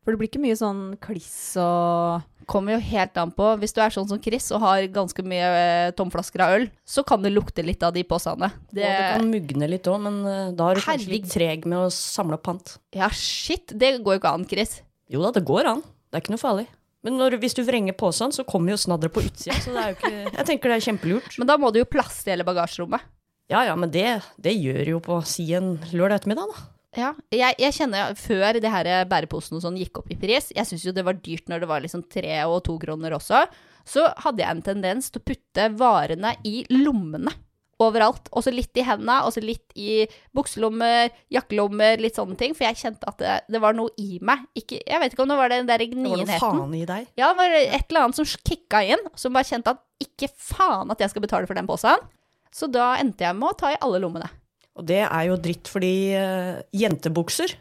For 0.05 0.13
det 0.13 0.21
blir 0.21 0.29
ikke 0.29 0.43
mye 0.43 0.55
sånn 0.59 0.81
kliss 1.01 1.57
og 1.57 2.23
Kommer 2.45 2.75
jo 2.75 2.81
helt 2.91 3.15
an 3.17 3.31
på. 3.33 3.45
Hvis 3.57 3.73
du 3.73 3.79
er 3.81 3.89
sånn 3.89 4.05
som 4.05 4.19
Chris 4.21 4.51
og 4.53 4.61
har 4.61 4.83
ganske 4.93 5.23
mye 5.25 5.45
eh, 5.57 5.93
tomflasker 5.97 6.43
av 6.45 6.51
øl, 6.59 6.67
så 6.85 7.01
kan 7.01 7.23
det 7.23 7.31
lukte 7.33 7.63
litt 7.65 7.81
av 7.81 7.95
de 7.95 8.03
posene. 8.05 8.51
Det, 8.69 8.83
og 8.85 8.85
det 8.85 9.07
kan 9.15 9.31
mugne 9.31 9.69
litt 9.71 9.89
òg, 9.89 9.97
men 10.03 10.19
eh, 10.29 10.51
da 10.53 10.67
er 10.69 10.77
du 10.77 10.83
kanskje 10.85 11.09
litt 11.09 11.25
treg 11.33 11.65
med 11.65 11.87
å 11.87 11.89
samle 11.89 12.37
opp 12.37 12.45
pant. 12.45 12.75
Ja, 12.93 13.09
shit, 13.09 13.73
det 13.73 13.95
går 14.05 14.19
jo 14.19 14.21
ikke 14.21 14.35
an, 14.37 14.45
Chris. 14.51 14.75
Jo 15.09 15.25
da, 15.25 15.33
det 15.33 15.41
går 15.49 15.71
an. 15.71 15.81
Det 15.81 16.19
er 16.19 16.21
ikke 16.21 16.35
noe 16.35 16.43
farlig. 16.45 16.67
Men 17.05 17.19
når, 17.21 17.37
hvis 17.41 17.53
du 17.53 17.61
vrenger 17.65 17.93
posen, 17.97 18.33
så 18.33 18.43
kommer 18.47 18.73
jo 18.73 18.79
snadderet 18.81 19.13
på 19.13 19.21
utsida, 19.27 19.57
så 19.61 19.73
ikke 19.93 20.13
Jeg 20.39 20.47
tenker 20.47 20.71
det 20.71 20.79
er 20.79 20.85
kjempelurt. 20.87 21.35
Men 21.37 21.49
da 21.51 21.57
må 21.61 21.69
du 21.69 21.83
jo 21.83 21.89
plasse 21.89 22.25
hele 22.31 22.47
bagasjerommet. 22.47 23.05
Ja 23.53 23.61
ja, 23.67 23.75
men 23.77 23.91
det, 23.93 24.07
det 24.41 24.55
gjør 24.57 24.95
jo 24.95 25.01
på 25.05 25.19
si 25.29 25.51
en 25.53 25.75
lørdag 25.93 26.23
ettermiddag, 26.23 26.49
da. 26.49 26.71
Ja, 26.95 27.09
jeg, 27.35 27.57
jeg 27.59 27.75
kjenner 27.75 28.15
før 28.17 28.57
det 28.63 28.71
her 28.71 28.87
bæreposen 29.11 29.57
og 29.57 29.63
sånn 29.65 29.77
gikk 29.77 29.99
opp 29.99 30.11
i 30.13 30.17
pris, 30.17 30.47
jeg 30.55 30.65
syns 30.65 30.85
jo 30.87 30.93
det 30.95 31.03
var 31.05 31.17
dyrt 31.19 31.51
når 31.51 31.61
det 31.61 31.69
var 31.69 31.83
liksom 31.83 32.05
tre 32.09 32.37
og 32.47 32.61
to 32.65 32.77
kroner 32.81 33.17
også, 33.17 33.41
så 33.85 34.05
hadde 34.23 34.41
jeg 34.41 34.55
en 34.55 34.63
tendens 34.65 35.11
til 35.11 35.21
å 35.21 35.25
putte 35.27 35.67
varene 35.77 36.31
i 36.47 36.63
lommene. 36.71 37.35
Overalt. 37.83 38.29
Og 38.31 38.45
så 38.45 38.53
litt 38.53 38.75
i 38.79 38.85
hendene, 38.87 39.17
og 39.25 39.33
så 39.35 39.43
litt 39.43 39.73
i 39.75 40.05
bukselommer, 40.35 41.11
jakkelommer, 41.33 41.99
litt 42.01 42.17
sånne 42.19 42.37
ting. 42.39 42.55
For 42.57 42.67
jeg 42.67 42.79
kjente 42.81 43.09
at 43.09 43.19
det, 43.21 43.35
det 43.55 43.61
var 43.63 43.77
noe 43.77 43.91
i 44.01 44.19
meg. 44.25 44.45
Ikke, 44.57 44.79
jeg 44.79 45.01
vet 45.01 45.15
ikke 45.15 45.25
om 45.25 45.33
det 45.33 45.39
var 45.39 45.51
den 45.53 45.69
der 45.69 45.83
gnienheten. 45.83 46.23
Det 46.25 46.39
var 46.39 46.55
noe 46.55 46.61
faen 46.61 46.77
i 46.77 46.85
deg. 46.89 47.11
Ja, 47.19 47.31
det 47.33 47.39
var 47.41 47.57
et 47.59 47.89
eller 47.89 48.05
annet 48.05 48.21
som 48.21 48.31
kicka 48.47 48.83
inn, 48.95 49.11
som 49.19 49.35
bare 49.35 49.49
kjente 49.49 49.75
at 49.75 49.83
ikke 50.05 50.31
faen 50.31 50.91
at 50.93 51.03
jeg 51.03 51.13
skal 51.13 51.25
betale 51.25 51.49
for 51.49 51.57
den 51.57 51.69
posen. 51.69 52.07
Så 52.55 52.71
da 52.71 52.93
endte 53.01 53.27
jeg 53.27 53.35
med 53.35 53.51
å 53.51 53.59
ta 53.59 53.73
i 53.73 53.79
alle 53.83 53.99
lommene. 54.03 54.31
Og 54.75 54.87
det 54.87 55.03
er 55.05 55.27
jo 55.29 55.37
dritt, 55.39 55.69
fordi 55.71 55.93
uh, 56.19 56.59
jentebukser 56.75 57.55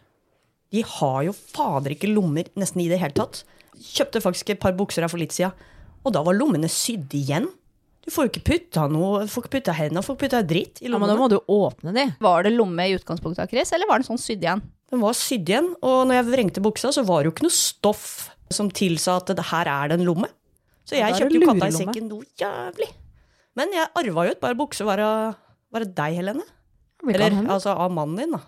de 0.74 0.82
har 0.82 1.20
jo 1.22 1.34
fader 1.34 1.94
ikke 1.94 2.10
lommer 2.10 2.48
nesten 2.58 2.82
i 2.82 2.88
det 2.90 2.98
hele 2.98 3.14
tatt. 3.14 3.44
Kjøpte 3.78 4.22
faktisk 4.22 4.50
et 4.50 4.62
par 4.62 4.74
bukser 4.74 5.04
her 5.04 5.12
for 5.12 5.22
litt 5.22 5.34
siden, 5.34 5.54
og 6.02 6.14
da 6.16 6.22
var 6.26 6.36
lommene 6.36 6.68
sydd 6.70 7.14
igjen. 7.14 7.46
Du 8.04 8.10
får 8.12 8.26
jo 8.26 8.30
ikke 8.34 8.44
putta 8.50 8.84
noe, 8.92 9.24
får 9.32 9.44
ikke 9.46 9.52
putta 9.56 9.74
hendene, 9.76 10.02
får 10.04 10.16
ikke 10.16 10.26
putta 10.26 10.40
dritt 10.44 10.82
i 10.84 10.90
lommene. 10.92 11.14
Ja, 11.14 11.14
men 11.14 11.14
da 11.14 11.20
må 11.22 11.28
du 11.32 11.38
åpne 11.54 11.94
de. 11.96 12.04
Var 12.24 12.44
det 12.44 12.52
lomme 12.52 12.84
i 12.90 12.96
utgangspunktet, 12.98 13.48
Chris, 13.52 13.72
eller 13.72 13.88
var 13.88 14.02
den 14.02 14.08
sånn 14.10 14.20
sydd 14.20 14.44
igjen? 14.44 14.60
Den 14.92 15.00
var 15.00 15.16
sydd 15.16 15.48
igjen, 15.48 15.70
og 15.80 16.02
når 16.10 16.18
jeg 16.18 16.26
vrengte 16.28 16.64
buksa, 16.64 16.92
så 16.92 17.04
var 17.08 17.22
det 17.22 17.30
jo 17.30 17.34
ikke 17.38 17.46
noe 17.46 17.56
stoff 17.56 18.04
som 18.52 18.68
tilsa 18.70 19.16
at 19.22 19.32
det 19.32 19.46
her 19.48 19.70
er 19.72 19.90
det 19.90 19.98
en 19.98 20.06
lomme. 20.10 20.28
Så 20.84 20.98
jeg 20.98 21.16
kjøpte 21.16 21.40
jo 21.40 21.48
katta 21.48 21.70
i 21.70 21.76
sekken 21.78 22.10
noe 22.12 22.28
jævlig. 22.38 22.90
Men 23.56 23.72
jeg 23.72 23.88
arva 24.02 24.26
jo 24.28 24.34
et 24.34 24.42
par 24.42 24.56
bukser. 24.58 24.84
Var 24.84 25.00
det, 25.00 25.10
var 25.72 25.84
det 25.86 25.92
deg, 25.96 26.16
Helene? 26.20 26.44
Eller 27.08 27.36
altså 27.54 27.72
av 27.72 27.92
mannen 27.94 28.20
din, 28.20 28.34
da. 28.36 28.42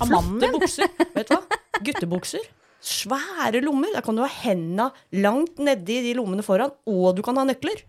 Av 0.00 0.08
mannen 0.10 0.38
din? 0.40 0.54
bukser. 0.56 0.88
Vet 1.12 1.28
du 1.28 1.34
hva? 1.36 1.58
Guttebukser. 1.84 2.46
Svære 2.84 3.60
lommer. 3.64 3.92
Der 3.96 4.04
kan 4.06 4.16
du 4.16 4.22
ha 4.24 4.30
henda 4.30 4.90
langt 5.12 5.60
nedi 5.60 6.00
de 6.06 6.14
lommene 6.16 6.44
foran, 6.46 6.72
og 6.88 7.12
du 7.18 7.22
kan 7.26 7.36
ha 7.40 7.44
nøkler. 7.48 7.84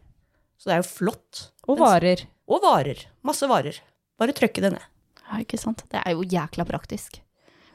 Så 0.58 0.70
det 0.70 0.78
er 0.78 0.82
jo 0.84 0.90
flott. 0.90 1.46
Og 1.68 1.80
varer. 1.82 2.26
Og 2.50 2.62
varer. 2.64 3.06
Masse 3.26 3.48
varer. 3.50 3.80
Bare 4.20 4.36
trykke 4.36 4.64
det 4.64 4.76
ned. 4.76 4.92
Ja, 5.26 5.40
ikke 5.42 5.60
sant? 5.60 5.84
Det 5.92 6.02
er 6.02 6.14
jo 6.16 6.26
jækla 6.26 6.66
praktisk. 6.70 7.20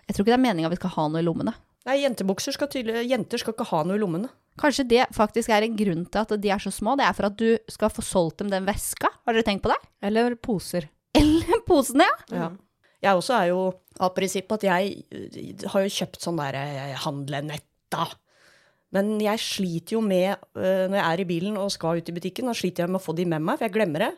Jeg 0.07 0.15
tror 0.17 0.25
ikke 0.25 0.33
det 0.33 0.39
er 0.39 0.47
meninga 0.47 0.71
vi 0.73 0.79
skal 0.81 0.95
ha 0.97 1.09
noe 1.11 1.23
i 1.23 1.27
lommene. 1.27 1.55
Nei, 1.89 2.01
jentebukser 2.03 2.55
skal 2.55 2.69
tydelig 2.71 3.07
Jenter 3.09 3.41
skal 3.41 3.55
ikke 3.55 3.69
ha 3.71 3.83
noe 3.87 3.97
i 3.99 4.03
lommene. 4.03 4.31
Kanskje 4.61 4.85
det 4.91 5.05
faktisk 5.17 5.53
er 5.55 5.65
en 5.65 5.77
grunn 5.79 6.03
til 6.11 6.21
at 6.21 6.33
de 6.43 6.51
er 6.53 6.61
så 6.63 6.73
små. 6.75 6.97
Det 6.99 7.07
er 7.07 7.15
for 7.17 7.29
at 7.31 7.37
du 7.41 7.55
skal 7.71 7.93
få 7.95 8.05
solgt 8.05 8.43
dem 8.43 8.51
den 8.53 8.67
veska. 8.69 9.09
Har 9.25 9.37
dere 9.37 9.47
tenkt 9.47 9.65
på 9.65 9.71
det? 9.73 9.79
Eller 10.05 10.35
poser. 10.37 10.89
Eller 11.17 11.63
posene, 11.69 12.09
ja. 12.33 12.37
Ja. 12.43 12.51
Jeg 13.01 13.17
også 13.17 13.33
er 13.39 13.47
jo 13.49 13.61
av 14.05 14.11
prinsipp 14.13 14.51
at 14.53 14.65
jeg 14.67 14.91
eh, 15.09 15.63
har 15.73 15.87
jo 15.87 15.93
kjøpt 15.95 16.21
sånn 16.21 16.41
der 16.41 16.59
eh, 16.61 16.97
handlenett, 17.07 17.65
da. 17.93 18.05
Men 18.97 19.13
jeg 19.23 19.43
sliter 19.43 19.97
jo 19.97 20.03
med, 20.03 20.41
eh, 20.59 20.87
når 20.91 20.99
jeg 20.99 21.07
er 21.07 21.23
i 21.23 21.29
bilen 21.29 21.61
og 21.61 21.71
skal 21.75 22.01
ut 22.01 22.11
i 22.11 22.17
butikken, 22.17 22.51
da 22.51 22.57
sliter 22.57 22.85
jeg 22.85 22.91
med 22.91 23.01
å 23.01 23.05
få 23.05 23.15
de 23.19 23.29
med 23.29 23.45
meg, 23.45 23.59
for 23.59 23.69
jeg 23.69 23.77
glemmer 23.77 24.07
det. 24.09 24.11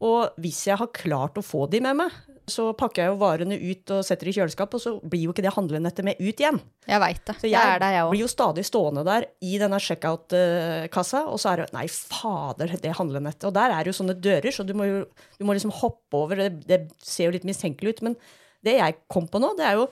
Og 0.00 0.40
hvis 0.40 0.64
jeg 0.66 0.80
har 0.80 0.90
klart 0.96 1.36
å 1.36 1.44
få 1.44 1.66
de 1.70 1.82
med 1.84 1.98
meg, 2.00 2.14
så 2.50 2.70
pakker 2.74 3.04
jeg 3.04 3.12
jo 3.12 3.18
varene 3.20 3.56
ut 3.60 3.92
og 3.94 4.04
setter 4.06 4.30
i 4.30 4.32
kjøleskap, 4.34 4.72
og 4.74 4.82
så 4.82 4.92
blir 4.98 5.26
jo 5.26 5.34
ikke 5.34 5.44
det 5.44 5.52
handlenettet 5.54 6.06
med 6.06 6.18
ut 6.18 6.42
igjen. 6.42 6.58
Jeg 6.88 7.02
veit 7.02 7.22
det. 7.28 7.36
Så 7.38 7.46
jeg 7.46 7.54
jeg 7.54 7.76
er 7.76 7.82
der, 7.82 7.94
jeg 7.94 8.10
blir 8.10 8.24
jo 8.24 8.30
stadig 8.32 8.64
stående 8.66 9.04
der 9.06 9.28
i 9.46 9.54
denne 9.60 9.78
checkout-kassa, 9.84 11.22
og 11.30 11.38
så 11.42 11.52
er 11.52 11.62
det 11.62 11.68
Nei, 11.76 11.86
fader, 11.92 12.74
det 12.82 12.96
handlenettet. 12.98 13.46
Og 13.50 13.54
der 13.54 13.76
er 13.76 13.84
det 13.84 13.92
jo 13.92 13.98
sånne 14.00 14.18
dører, 14.18 14.50
så 14.54 14.66
du 14.66 14.74
må 14.74 14.88
jo 14.88 15.02
du 15.38 15.46
må 15.46 15.54
liksom 15.54 15.74
hoppe 15.82 16.24
over. 16.24 16.42
Det, 16.42 16.64
det 16.66 16.80
ser 16.98 17.28
jo 17.28 17.36
litt 17.36 17.46
mistenkelig 17.48 17.94
ut. 17.94 18.04
Men 18.08 18.18
det 18.66 18.80
jeg 18.80 18.98
kom 19.12 19.28
på 19.30 19.40
nå, 19.42 19.54
det 19.60 19.68
er 19.68 19.78
jo 19.78 19.86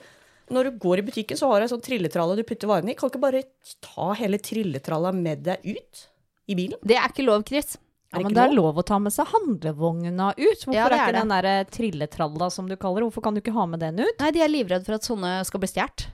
når 0.53 0.69
du 0.69 0.79
går 0.85 1.01
i 1.01 1.05
butikken, 1.09 1.37
så 1.39 1.49
har 1.51 1.59
du 1.61 1.67
en 1.67 1.71
sånn 1.75 1.83
trilletralle 1.85 2.35
du 2.39 2.43
putter 2.47 2.69
varene 2.71 2.91
i. 2.93 2.95
Kan 2.99 3.09
du 3.09 3.15
ikke 3.15 3.25
bare 3.27 3.43
ta 3.85 4.11
hele 4.19 4.39
trilletralla 4.41 5.11
med 5.15 5.43
deg 5.47 5.63
ut 5.75 6.03
i 6.49 6.55
bilen? 6.57 6.79
Det 6.83 6.97
er 6.97 7.07
ikke 7.13 7.25
lov, 7.27 7.45
Chris. 7.47 7.77
Ja, 8.09 8.17
det 8.17 8.25
men 8.25 8.33
det 8.33 8.41
er 8.47 8.53
lov? 8.57 8.77
å 8.81 8.83
ta 8.89 8.97
med 8.97 9.13
seg 9.13 9.27
handlevogna 9.29 10.31
ut. 10.33 10.63
Hvorfor 10.65 10.73
Ja, 10.73 10.87
det 10.89 10.97
er 10.97 10.99
er 10.99 11.03
ikke 11.03 11.13
det. 11.13 11.19
den 11.21 11.33
der 11.35 11.47
eh, 11.51 11.65
trilletralla 11.75 12.47
som 12.49 12.65
du 12.69 12.75
kaller 12.75 13.03
det, 13.03 13.09
hvorfor 13.11 13.21
kan 13.27 13.35
du 13.37 13.41
ikke 13.43 13.53
ha 13.53 13.65
med 13.69 13.79
den 13.83 13.99
ut? 14.01 14.15
Nei, 14.23 14.31
de 14.33 14.41
er 14.41 14.49
livredde 14.49 14.85
for 14.89 14.97
at 14.97 15.05
sånne 15.05 15.35
skal 15.45 15.61
bli 15.61 15.69
stjålet. 15.69 16.07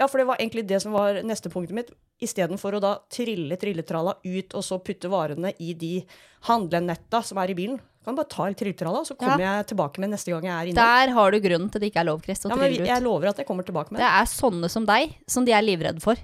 Ja, 0.00 0.08
for 0.10 0.18
det 0.18 0.24
var 0.26 0.40
egentlig 0.40 0.64
det 0.66 0.80
som 0.82 0.90
var 0.96 1.20
neste 1.22 1.50
punktet 1.52 1.76
mitt. 1.76 1.90
Istedenfor 2.24 2.74
å 2.74 2.80
da 2.82 2.94
trille 3.12 3.54
trilletralla 3.60 4.16
ut 4.24 4.54
og 4.56 4.64
så 4.66 4.80
putte 4.82 5.10
varene 5.12 5.52
i 5.62 5.74
de 5.78 6.00
handlenetta 6.48 7.20
som 7.22 7.38
er 7.42 7.52
i 7.52 7.58
bilen, 7.58 7.78
kan 8.04 8.16
bare 8.18 8.30
ta 8.30 8.44
hele 8.46 8.58
trilletralla, 8.58 9.02
så 9.08 9.16
kommer 9.18 9.42
jeg 9.42 9.66
tilbake 9.70 10.02
med 10.02 10.12
neste 10.12 10.32
gang 10.32 10.46
jeg 10.48 10.54
er 10.54 10.70
inne. 10.70 10.84
Der 10.84 11.14
har 11.16 11.34
du 11.34 11.38
grunnen 11.44 11.70
til 11.70 11.80
at 11.80 11.84
det 11.84 11.90
ikke 11.92 12.02
er 12.02 12.08
lov, 12.10 12.22
Chris, 12.24 12.44
å 12.44 12.50
Ja, 12.52 12.58
men 12.60 12.72
trille 12.72 12.90
jeg 12.90 13.04
lover 13.04 13.30
at 13.32 13.40
jeg 13.40 13.48
kommer 13.48 13.66
tilbake 13.66 13.94
med 13.94 14.00
Det 14.00 14.06
Det 14.06 14.12
er 14.20 14.30
sånne 14.34 14.70
som 14.72 14.88
deg 14.88 15.14
som 15.30 15.46
de 15.46 15.54
er 15.56 15.64
livredde 15.64 16.04
for. 16.04 16.20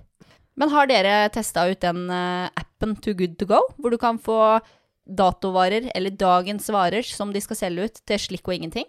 Men 0.60 0.72
har 0.74 0.90
dere 0.90 1.14
testa 1.32 1.64
ut 1.70 1.80
den 1.80 2.10
eh, 2.12 2.50
appen 2.60 2.96
Too 3.00 3.16
Good 3.16 3.38
To 3.40 3.48
Go, 3.48 3.60
hvor 3.80 3.94
du 3.94 3.98
kan 4.00 4.18
få 4.20 4.60
datovarer 5.10 5.90
eller 5.96 6.14
dagens 6.14 6.68
varer 6.70 7.06
som 7.06 7.32
de 7.32 7.40
skal 7.42 7.58
selge 7.58 7.88
ut, 7.88 8.02
til 8.06 8.20
slikk 8.20 8.50
og 8.50 8.58
ingenting? 8.58 8.86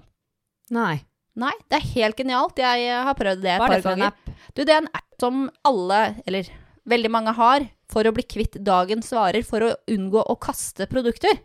Nei. 0.73 0.99
Nei, 1.39 1.53
det 1.71 1.79
er 1.79 1.91
helt 1.93 2.19
genialt. 2.19 2.59
Jeg 2.59 2.89
eh, 2.89 3.03
har 3.07 3.15
prøvd 3.15 3.45
det 3.45 3.53
et 3.53 3.61
Hva 3.61 3.69
er 3.69 3.71
par 3.71 3.79
det 3.79 3.85
for 3.85 3.95
en 3.95 4.03
ganger. 4.03 4.11
app? 4.11 4.51
Du, 4.51 4.65
det 4.65 4.75
er 4.75 4.81
en 4.83 4.91
app 4.99 5.23
som 5.23 5.45
alle, 5.67 6.01
eller 6.27 6.51
veldig 6.91 7.11
mange 7.13 7.33
har, 7.37 7.65
for 7.91 8.07
å 8.07 8.13
bli 8.15 8.25
kvitt 8.27 8.57
dagens 8.65 9.11
varer, 9.15 9.45
for 9.47 9.63
å 9.63 9.71
unngå 9.91 10.23
å 10.27 10.35
kaste 10.41 10.87
produkter. 10.91 11.39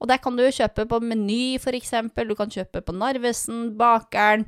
Og 0.00 0.08
der 0.08 0.20
kan 0.22 0.36
du 0.36 0.46
kjøpe 0.48 0.86
på 0.88 1.00
Meny, 1.04 1.58
eksempel. 1.60 2.30
Du 2.30 2.36
kan 2.38 2.50
kjøpe 2.50 2.80
på 2.80 2.94
Narvesen, 2.96 3.76
Bakeren, 3.76 4.46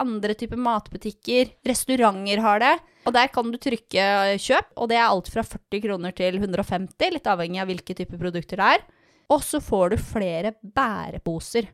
andre 0.00 0.34
typer 0.34 0.58
matbutikker. 0.58 1.52
Restauranter 1.68 2.40
har 2.40 2.62
det. 2.62 2.74
Og 3.04 3.12
der 3.12 3.28
kan 3.28 3.50
du 3.52 3.58
trykke 3.60 4.00
eh, 4.00 4.40
kjøp, 4.40 4.72
og 4.80 4.88
det 4.90 4.96
er 4.96 5.06
alt 5.06 5.28
fra 5.30 5.44
40 5.44 5.82
kroner 5.84 6.14
til 6.16 6.38
150, 6.40 7.12
litt 7.12 7.28
avhengig 7.28 7.60
av 7.60 7.68
hvilke 7.68 7.96
typer 7.96 8.20
produkter 8.20 8.60
det 8.60 8.70
er. 8.78 8.86
Og 9.34 9.44
så 9.44 9.60
får 9.60 9.92
du 9.92 9.98
flere 10.00 10.54
bæreposer. 10.62 11.68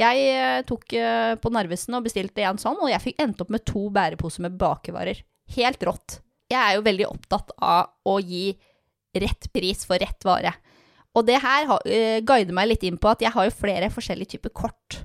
Jeg 0.00 0.24
eh, 0.32 0.62
tok 0.64 0.96
eh, 0.96 1.34
på 1.36 1.52
Narvesen 1.52 1.98
og 1.98 2.08
bestilte 2.08 2.46
en 2.48 2.60
sånn, 2.60 2.80
og 2.80 2.88
jeg 2.88 3.04
fikk 3.04 3.20
endt 3.20 3.44
opp 3.44 3.52
med 3.52 3.66
to 3.68 3.88
bæreposer 3.92 4.46
med 4.46 4.56
bakevarer. 4.60 5.20
Helt 5.56 5.84
rått. 5.84 6.20
Jeg 6.50 6.58
er 6.58 6.78
jo 6.78 6.86
veldig 6.88 7.08
opptatt 7.10 7.52
av 7.60 7.92
å 8.08 8.16
gi 8.24 8.54
rett 9.20 9.50
pris 9.52 9.84
for 9.84 10.00
rett 10.00 10.24
vare. 10.24 10.54
Og 11.18 11.26
det 11.26 11.40
her 11.42 11.70
eh, 11.90 12.18
guider 12.22 12.54
meg 12.54 12.70
litt 12.70 12.84
inn 12.86 12.98
på 13.00 13.10
at 13.10 13.22
jeg 13.24 13.34
har 13.34 13.48
jo 13.48 13.54
flere 13.54 13.90
forskjellige 13.92 14.36
typer 14.36 14.52
kort. 14.54 15.00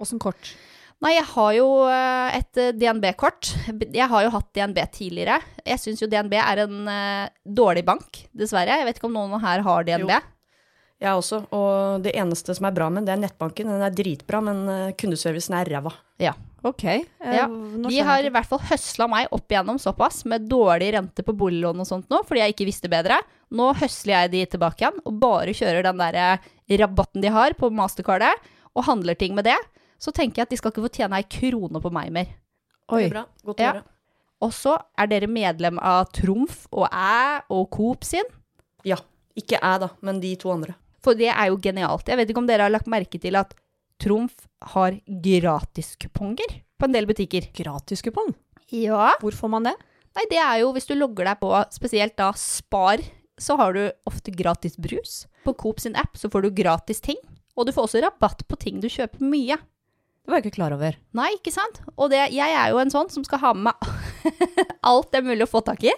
Åssen 0.00 0.20
kort? 0.22 0.52
Nei, 1.00 1.14
jeg 1.16 1.26
har 1.32 1.52
jo 1.56 1.68
eh, 1.88 2.36
et 2.38 2.60
eh, 2.60 2.74
DNB-kort. 2.76 3.50
Jeg 3.88 4.08
har 4.12 4.26
jo 4.26 4.34
hatt 4.34 4.50
DNB 4.56 4.82
tidligere. 4.94 5.40
Jeg 5.64 5.82
syns 5.82 6.02
jo 6.04 6.10
DNB 6.10 6.36
er 6.38 6.64
en 6.66 6.76
uh, 6.84 7.30
dårlig 7.44 7.82
bank, 7.88 8.26
dessverre. 8.36 8.78
Jeg 8.82 8.86
vet 8.88 9.00
ikke 9.00 9.08
om 9.08 9.16
noen 9.16 9.40
her 9.42 9.64
har 9.66 9.88
DNB. 9.88 10.12
Jo. 10.12 10.20
Jeg 11.00 11.16
også. 11.16 11.40
Og 11.56 12.04
det 12.04 12.12
eneste 12.20 12.54
som 12.54 12.68
er 12.68 12.76
bra 12.76 12.90
med 12.92 13.02
den, 13.02 13.08
det 13.08 13.16
er 13.16 13.22
nettbanken. 13.24 13.72
Den 13.72 13.86
er 13.86 13.94
dritbra, 13.96 14.42
men 14.44 14.92
kundeservicen 15.00 15.56
er 15.56 15.72
ræva. 15.72 15.94
Ja. 16.20 16.34
Ok. 16.62 16.84
eh, 16.84 17.04
Ja, 17.34 17.46
De 17.48 18.00
har 18.04 18.24
i 18.24 18.30
hvert 18.32 18.46
fall 18.46 18.60
høsla 18.68 19.06
meg 19.08 19.28
opp 19.32 19.48
igjennom 19.48 19.78
såpass, 19.80 20.24
med 20.28 20.48
dårlig 20.50 20.92
rente 20.94 21.22
på 21.24 21.32
boliglån 21.36 21.80
og 21.80 21.86
sånt 21.88 22.08
nå, 22.12 22.22
fordi 22.28 22.40
jeg 22.42 22.54
ikke 22.54 22.68
visste 22.68 22.90
bedre. 22.92 23.20
Nå 23.50 23.70
høsler 23.80 24.14
jeg 24.26 24.30
de 24.34 24.42
tilbake 24.56 24.84
igjen, 24.84 25.00
og 25.04 25.16
bare 25.22 25.54
kjører 25.56 25.82
den 25.88 25.98
der 26.02 26.14
eh, 26.20 26.50
rabatten 26.78 27.22
de 27.24 27.28
har 27.32 27.54
på 27.58 27.70
mastercardet, 27.72 28.34
og 28.76 28.84
handler 28.86 29.14
ting 29.18 29.34
med 29.34 29.44
det. 29.48 29.56
Så 30.00 30.12
tenker 30.16 30.40
jeg 30.40 30.46
at 30.48 30.50
de 30.50 30.56
skal 30.60 30.72
ikke 30.72 30.84
få 30.86 30.92
tjene 31.00 31.16
ei 31.18 31.24
krone 31.28 31.80
på 31.82 31.90
meg 31.92 32.12
mer. 32.12 32.28
Oi. 32.90 33.02
Det 33.02 33.10
er 33.10 33.14
bra. 33.16 33.24
Godt 33.44 33.60
å 33.64 33.70
Ja. 33.70 33.72
Og 34.40 34.52
så 34.56 34.72
er 34.96 35.06
dere 35.10 35.26
medlem 35.28 35.76
av 35.84 36.06
Trumf 36.16 36.62
og 36.72 36.86
Æ 36.88 37.42
og 37.52 37.66
Coop 37.74 38.04
sin. 38.08 38.24
Ja. 38.88 38.96
Ikke 39.36 39.58
jeg, 39.60 39.80
da, 39.82 39.90
men 40.00 40.20
de 40.22 40.30
to 40.40 40.48
andre. 40.50 40.74
For 41.04 41.12
det 41.14 41.28
er 41.28 41.50
jo 41.50 41.58
genialt. 41.60 42.08
Jeg 42.08 42.16
vet 42.16 42.30
ikke 42.32 42.40
om 42.40 42.46
dere 42.48 42.62
har 42.64 42.72
lagt 42.72 42.88
merke 42.88 43.20
til 43.20 43.36
at 43.36 43.52
Trumf 44.00 44.46
har 44.74 44.96
gratiskuponger 45.06 46.60
på 46.80 46.88
en 46.88 46.94
del 46.96 47.08
butikker. 47.08 47.50
Gratiskupong? 47.56 48.32
Ja. 48.72 49.12
Hvor 49.20 49.36
får 49.36 49.52
man 49.52 49.68
det? 49.68 49.74
Nei, 50.16 50.26
det 50.30 50.40
er 50.42 50.62
jo 50.62 50.72
hvis 50.74 50.88
du 50.88 50.96
logger 50.96 51.28
deg 51.28 51.40
på 51.42 51.50
spesielt 51.74 52.16
da 52.18 52.30
Spar, 52.38 53.02
så 53.40 53.56
har 53.60 53.76
du 53.76 53.82
ofte 54.08 54.32
gratis 54.34 54.76
brus. 54.80 55.24
På 55.44 55.54
Coop 55.56 55.80
sin 55.80 55.96
app 55.96 56.18
så 56.18 56.30
får 56.32 56.46
du 56.46 56.54
gratis 56.56 57.00
ting. 57.04 57.20
Og 57.56 57.66
du 57.66 57.74
får 57.76 57.88
også 57.88 58.02
rabatt 58.04 58.46
på 58.48 58.58
ting 58.60 58.80
du 58.82 58.88
kjøper 58.90 59.22
mye. 59.24 59.56
Det 59.60 60.28
var 60.32 60.40
jeg 60.40 60.48
ikke 60.48 60.58
klar 60.58 60.74
over. 60.76 60.96
Nei, 61.16 61.30
ikke 61.38 61.52
sant? 61.54 61.80
Og 61.96 62.12
det, 62.12 62.26
jeg 62.34 62.56
er 62.56 62.72
jo 62.72 62.80
en 62.82 62.92
sånn 62.92 63.10
som 63.12 63.24
skal 63.26 63.40
ha 63.42 63.52
med 63.56 63.70
meg 63.70 64.36
alt 64.90 65.10
det 65.12 65.20
er 65.20 65.26
mulig 65.26 65.46
å 65.46 65.50
få 65.50 65.62
tak 65.66 65.84
i. 65.88 65.94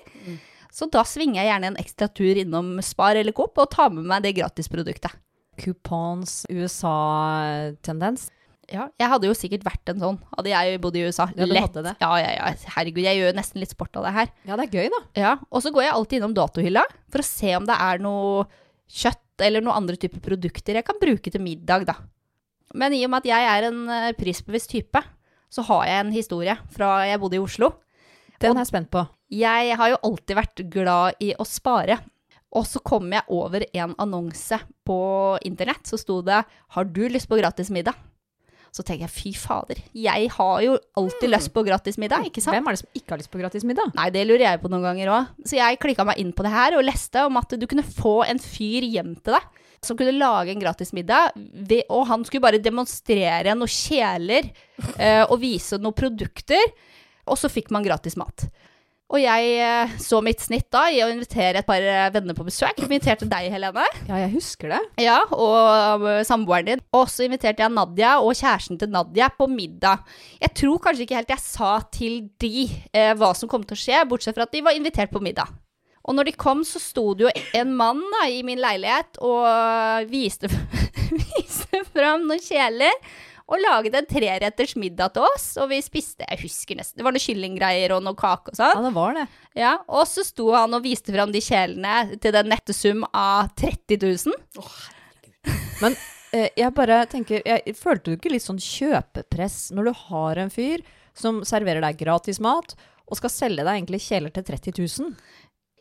Så 0.72 0.88
da 0.88 1.02
svinger 1.04 1.42
jeg 1.42 1.50
gjerne 1.50 1.72
en 1.72 1.80
ekstra 1.82 2.08
tur 2.08 2.38
innom 2.40 2.76
Spar 2.84 3.18
eller 3.20 3.34
Coop 3.36 3.58
og 3.60 3.70
tar 3.74 3.90
med 3.92 4.06
meg 4.08 4.24
det 4.24 4.36
gratisproduktet. 4.38 5.12
Coupons 5.60 6.42
USA-tendens. 6.50 8.30
Ja, 8.72 8.86
jeg 8.96 9.10
hadde 9.10 9.28
jo 9.28 9.34
sikkert 9.36 9.64
vært 9.66 9.90
en 9.92 10.00
sånn, 10.00 10.18
hadde 10.32 10.52
jeg 10.52 10.78
bodd 10.80 10.96
i 10.96 11.02
USA. 11.04 11.26
Ja, 11.36 11.44
det. 11.44 11.94
Ja, 12.00 12.10
ja, 12.22 12.30
ja. 12.38 12.52
Herregud, 12.76 13.02
jeg 13.04 13.18
gjør 13.18 13.34
nesten 13.36 13.60
litt 13.60 13.74
sport 13.74 13.98
av 14.00 14.06
det 14.06 14.12
her. 14.16 14.30
Ja, 14.48 14.56
det 14.56 14.68
er 14.68 14.78
gøy, 14.78 14.88
da. 14.94 15.00
Ja, 15.18 15.32
og 15.50 15.64
så 15.64 15.72
går 15.74 15.84
jeg 15.84 15.96
alltid 15.96 16.20
innom 16.20 16.36
datohylla 16.36 16.84
for 17.12 17.24
å 17.24 17.26
se 17.26 17.52
om 17.58 17.66
det 17.68 17.76
er 17.76 18.00
noe 18.04 18.46
kjøtt 18.92 19.44
eller 19.44 19.64
noen 19.64 19.82
andre 19.82 19.98
typer 20.00 20.22
produkter 20.24 20.78
jeg 20.78 20.86
kan 20.86 21.00
bruke 21.02 21.32
til 21.32 21.44
middag, 21.44 21.84
da. 21.90 21.98
Men 22.78 22.94
i 22.96 23.02
og 23.04 23.12
med 23.12 23.26
at 23.26 23.32
jeg 23.32 23.50
er 23.50 23.68
en 23.68 23.82
eh, 23.92 24.12
prisbevisst 24.16 24.72
type, 24.72 25.02
så 25.52 25.64
har 25.68 25.84
jeg 25.88 26.04
en 26.06 26.14
historie 26.14 26.54
fra 26.72 27.02
jeg 27.04 27.20
bodde 27.20 27.36
i 27.36 27.42
Oslo. 27.42 27.74
Den 28.40 28.56
er 28.56 28.64
jeg 28.64 28.72
spent 28.72 28.90
på. 28.94 29.04
Jeg 29.32 29.76
har 29.78 29.92
jo 29.92 30.00
alltid 30.08 30.38
vært 30.38 30.62
glad 30.72 31.20
i 31.22 31.32
å 31.36 31.44
spare. 31.48 31.98
Og 32.52 32.66
så 32.68 32.82
kom 32.84 33.12
jeg 33.14 33.24
over 33.32 33.64
en 33.72 33.94
annonse 34.02 34.58
på 34.86 35.00
internett, 35.48 35.86
så 35.88 35.98
sto 35.98 36.20
det 36.22 36.44
'Har 36.44 36.84
du 36.84 37.08
lyst 37.08 37.28
på 37.28 37.40
gratis 37.40 37.70
middag?' 37.70 37.96
Så 38.72 38.82
tenker 38.82 39.04
jeg 39.04 39.10
fy 39.10 39.32
fader, 39.36 39.76
jeg 39.92 40.30
har 40.32 40.62
jo 40.62 40.78
alltid 40.96 41.28
lyst 41.28 41.52
på 41.52 41.62
gratis 41.62 41.98
middag, 41.98 42.24
ikke 42.24 42.40
sant? 42.40 42.56
Hvem 42.56 42.68
er 42.68 42.72
det 42.72 42.80
som 42.80 42.88
ikke 42.96 43.10
har 43.10 43.18
lyst 43.18 43.30
på 43.30 43.38
gratis 43.38 43.64
middag? 43.64 43.92
Nei, 43.94 44.08
det 44.08 44.26
lurer 44.26 44.46
jeg 44.46 44.62
på 44.62 44.70
noen 44.72 44.82
ganger 44.82 45.10
òg. 45.12 45.26
Så 45.44 45.58
jeg 45.60 45.78
klikka 45.78 46.06
meg 46.08 46.16
inn 46.16 46.32
på 46.32 46.42
det 46.42 46.54
her 46.54 46.78
og 46.78 46.84
leste 46.84 47.20
om 47.20 47.36
at 47.36 47.52
du 47.52 47.66
kunne 47.66 47.84
få 47.84 48.24
en 48.24 48.40
fyr 48.40 48.80
hjem 48.80 49.12
til 49.20 49.36
deg 49.36 49.42
som 49.84 49.98
kunne 49.98 50.14
lage 50.14 50.54
en 50.54 50.62
gratismiddag, 50.62 51.36
middag, 51.36 51.84
og 51.90 52.06
han 52.06 52.24
skulle 52.24 52.44
bare 52.44 52.62
demonstrere 52.62 53.54
noen 53.58 53.68
kjeler 53.68 54.48
eh, 55.02 55.24
og 55.26 55.40
vise 55.42 55.76
noen 55.82 55.96
produkter, 55.98 56.72
og 57.26 57.38
så 57.38 57.50
fikk 57.52 57.70
man 57.74 57.84
gratis 57.84 58.16
mat. 58.16 58.46
Og 59.12 59.20
jeg 59.20 59.56
eh, 59.60 59.96
så 60.00 60.22
mitt 60.24 60.40
snitt 60.40 60.70
da 60.72 60.86
i 60.88 61.02
å 61.04 61.10
invitere 61.12 61.60
et 61.60 61.68
par 61.68 61.84
eh, 61.84 62.08
venner 62.14 62.36
på 62.36 62.46
besøk. 62.46 62.78
Jeg 62.80 62.88
inviterte 62.88 63.28
deg, 63.28 63.50
Helene. 63.52 63.84
Ja, 64.08 64.22
jeg 64.22 64.30
husker 64.32 64.72
det. 64.72 64.80
Ja, 65.04 65.18
og 65.36 66.06
øh, 66.08 66.22
samboeren 66.24 66.70
din. 66.70 66.84
Og 66.96 67.10
så 67.12 67.26
inviterte 67.26 67.60
jeg 67.60 67.74
Nadia 67.76 68.14
og 68.24 68.32
kjæresten 68.38 68.80
til 68.80 68.88
Nadia 68.92 69.28
på 69.36 69.50
middag. 69.52 70.06
Jeg 70.40 70.54
tror 70.62 70.80
kanskje 70.86 71.04
ikke 71.04 71.18
helt 71.20 71.34
jeg 71.34 71.44
sa 71.44 71.74
til 71.92 72.22
de 72.40 72.64
eh, 72.96 73.12
hva 73.20 73.34
som 73.36 73.50
kom 73.52 73.66
til 73.66 73.76
å 73.76 73.82
skje, 73.82 74.00
bortsett 74.08 74.38
fra 74.38 74.48
at 74.48 74.56
de 74.56 74.64
var 74.64 74.78
invitert 74.78 75.12
på 75.12 75.20
middag. 75.24 75.52
Og 76.08 76.16
når 76.16 76.30
de 76.30 76.34
kom, 76.34 76.64
så 76.66 76.80
sto 76.82 77.12
det 77.14 77.28
jo 77.28 77.34
en 77.60 77.76
mann 77.78 78.00
da, 78.16 78.24
i 78.32 78.40
min 78.46 78.58
leilighet 78.58 79.20
og 79.22 80.08
viste, 80.10 80.48
viste 81.20 81.84
fram 81.92 82.24
noen 82.26 82.42
kjeler. 82.42 82.96
Og 83.52 83.60
laget 83.60 83.96
en 83.98 84.08
treretters 84.08 84.72
middag 84.80 85.12
til 85.12 85.26
oss, 85.26 85.50
og 85.60 85.68
vi 85.72 85.82
spiste 85.84 86.24
jeg 86.24 86.40
husker 86.40 86.78
nesten, 86.78 86.98
det 86.98 87.04
var 87.04 87.12
noen 87.12 87.24
kyllinggreier 87.24 87.92
og 87.92 88.00
noe 88.06 88.16
kake 88.16 88.54
og 88.54 88.56
sånn. 88.56 88.72
Ja, 88.78 88.84
det 88.86 88.94
var 88.96 89.18
det. 89.18 89.26
Ja, 89.58 89.72
og 89.92 90.06
så 90.08 90.24
sto 90.24 90.48
han 90.54 90.72
og 90.72 90.84
viste 90.86 91.12
fram 91.12 91.34
de 91.34 91.42
kjelene 91.44 92.16
til 92.22 92.32
den 92.32 92.48
nette 92.52 92.76
sum 92.76 93.04
av 93.10 93.52
30 93.60 94.00
000. 94.00 95.52
Men 95.82 95.98
eh, 96.32 96.48
jeg 96.56 96.72
bare 96.78 97.02
tenker, 97.12 97.44
jeg 97.44 97.76
følte 97.76 98.08
du 98.08 98.16
ikke 98.16 98.32
litt 98.32 98.46
sånn 98.46 98.62
kjøpepress 98.62 99.58
når 99.76 99.90
du 99.90 99.92
har 100.06 100.40
en 100.40 100.52
fyr 100.52 100.86
som 101.18 101.42
serverer 101.44 101.84
deg 101.84 102.00
gratis 102.00 102.40
mat, 102.40 102.72
og 103.04 103.18
skal 103.18 103.32
selge 103.34 103.66
deg 103.66 103.74
egentlig 103.76 104.00
kjeler 104.06 104.32
til 104.32 104.46
30 104.48 104.78
000? 104.80 105.16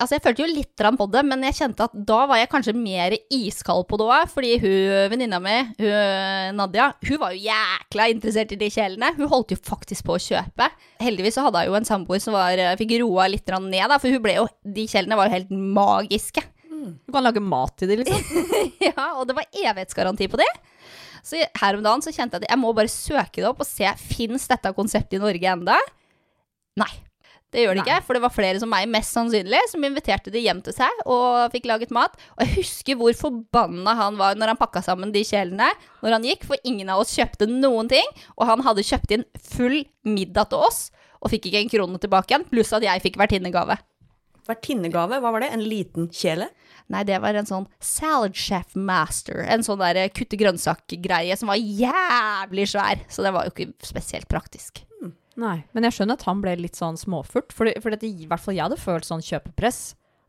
Altså, 0.01 0.15
jeg 0.17 0.23
følte 0.25 0.41
jo 0.41 0.49
litt 0.49 0.83
på 0.97 1.05
det, 1.13 1.21
men 1.29 1.43
jeg 1.45 1.57
kjente 1.59 1.85
at 1.85 1.93
da 2.09 2.23
var 2.29 2.39
jeg 2.39 2.49
kanskje 2.49 2.73
mer 2.73 3.13
iskald 3.29 3.85
på 3.89 3.99
det 4.01 4.07
òg. 4.07 4.31
Fordi 4.33 4.53
hun 4.63 5.11
venninna 5.13 5.37
mi, 5.43 5.57
hun 5.77 6.57
Nadia, 6.57 6.87
hun 7.05 7.21
var 7.21 7.35
jo 7.35 7.43
jækla 7.45 8.07
interessert 8.15 8.55
i 8.55 8.59
de 8.63 8.71
kjelene. 8.73 9.11
Hun 9.19 9.29
holdt 9.29 9.53
jo 9.53 9.59
faktisk 9.61 10.07
på 10.07 10.17
å 10.17 10.23
kjøpe. 10.23 10.71
Heldigvis 11.03 11.37
så 11.37 11.45
hadde 11.45 11.61
hun 11.67 11.69
jo 11.69 11.77
en 11.77 11.87
samboer 11.87 12.23
som 12.23 12.33
var, 12.37 12.57
fikk 12.81 12.97
roa 13.03 13.29
litt 13.29 13.45
ned, 13.51 13.85
da, 13.91 13.99
for 14.01 14.09
hun 14.09 14.23
ble 14.23 14.39
jo, 14.39 14.47
de 14.65 14.87
kjelene 14.89 15.19
var 15.19 15.29
jo 15.29 15.37
helt 15.37 15.53
magiske. 15.53 16.43
Du 17.05 17.13
kan 17.13 17.25
lage 17.25 17.43
mat 17.43 17.75
til 17.77 17.91
det, 17.91 18.01
liksom. 18.01 18.49
ja, 18.87 19.11
og 19.19 19.27
det 19.29 19.37
var 19.37 19.45
evighetsgaranti 19.53 20.27
på 20.31 20.41
det. 20.41 20.49
Så 21.21 21.37
her 21.37 21.77
om 21.77 21.85
dagen 21.85 22.01
så 22.01 22.13
kjente 22.13 22.39
jeg 22.39 22.47
at 22.47 22.55
jeg 22.55 22.61
må 22.61 22.73
bare 22.73 22.89
søke 22.89 23.43
det 23.43 23.49
opp 23.49 23.61
og 23.61 23.69
se 23.69 23.85
fins 24.01 24.49
dette 24.49 24.73
konseptet 24.73 25.19
i 25.19 25.21
Norge 25.21 25.53
enda. 25.53 25.77
Nei. 26.81 26.91
Det 27.51 27.65
gjør 27.65 27.75
det 27.75 27.83
ikke, 27.83 27.97
for 28.07 28.15
det 28.15 28.21
var 28.23 28.31
flere 28.31 28.59
som 28.61 28.69
meg, 28.71 28.87
mest 28.87 29.11
sannsynlig, 29.11 29.59
som 29.67 29.83
inviterte 29.83 30.31
de 30.31 30.39
hjem 30.39 30.61
til 30.63 30.75
seg 30.75 31.01
og 31.03 31.51
fikk 31.51 31.67
laget 31.67 31.91
mat. 31.91 32.15
Og 32.37 32.45
jeg 32.45 32.61
husker 32.61 32.99
hvor 32.99 33.17
forbanna 33.19 33.95
han 33.99 34.19
var 34.19 34.39
når 34.39 34.53
han 34.53 34.59
pakka 34.61 34.83
sammen 34.85 35.11
de 35.11 35.25
kjelene 35.27 35.67
når 35.99 36.15
han 36.15 36.27
gikk, 36.29 36.47
for 36.47 36.67
ingen 36.67 36.91
av 36.93 37.03
oss 37.03 37.11
kjøpte 37.17 37.49
noen 37.51 37.91
ting. 37.91 38.07
Og 38.39 38.47
han 38.47 38.63
hadde 38.63 38.87
kjøpt 38.87 39.15
inn 39.17 39.27
full 39.51 39.81
middag 40.07 40.53
til 40.53 40.63
oss 40.63 40.85
og 41.21 41.33
fikk 41.33 41.49
ikke 41.49 41.65
en 41.65 41.71
krone 41.75 41.99
tilbake 42.01 42.33
igjen, 42.33 42.47
pluss 42.49 42.71
at 42.73 42.85
jeg 42.87 43.03
fikk 43.03 43.19
vertinnegave. 43.21 43.75
Vertinnegave, 44.47 45.19
hva 45.21 45.31
var 45.35 45.43
det? 45.43 45.51
En 45.53 45.63
liten 45.63 46.07
kjele? 46.15 46.47
Nei, 46.91 47.03
det 47.07 47.19
var 47.23 47.37
en 47.37 47.47
sånn 47.47 47.67
salad 47.83 48.35
chef 48.35 48.73
master. 48.75 49.43
En 49.45 49.63
sånn 49.63 49.79
der 49.83 50.07
kutte 50.15 50.39
grønnsak-greie 50.39 51.37
som 51.39 51.51
var 51.51 51.59
jævlig 51.61 52.71
svær. 52.73 53.03
Så 53.11 53.27
det 53.27 53.35
var 53.35 53.47
jo 53.47 53.53
ikke 53.53 53.69
spesielt 53.85 54.31
praktisk. 54.31 54.81
Nei, 55.41 55.63
men 55.73 55.87
jeg 55.87 55.95
skjønner 55.95 56.19
at 56.19 56.27
han 56.27 56.41
ble 56.43 56.53
litt 56.59 56.77
sånn 56.77 56.99
småfurt. 57.01 57.53
For, 57.55 57.71
for 57.81 57.93
det, 57.93 58.05
i 58.05 58.27
hvert 58.29 58.43
fall 58.43 58.57
jeg 58.57 58.67
hadde 58.67 58.81
følt 58.81 59.07
sånn 59.07 59.23
kjøpepress. 59.25 59.81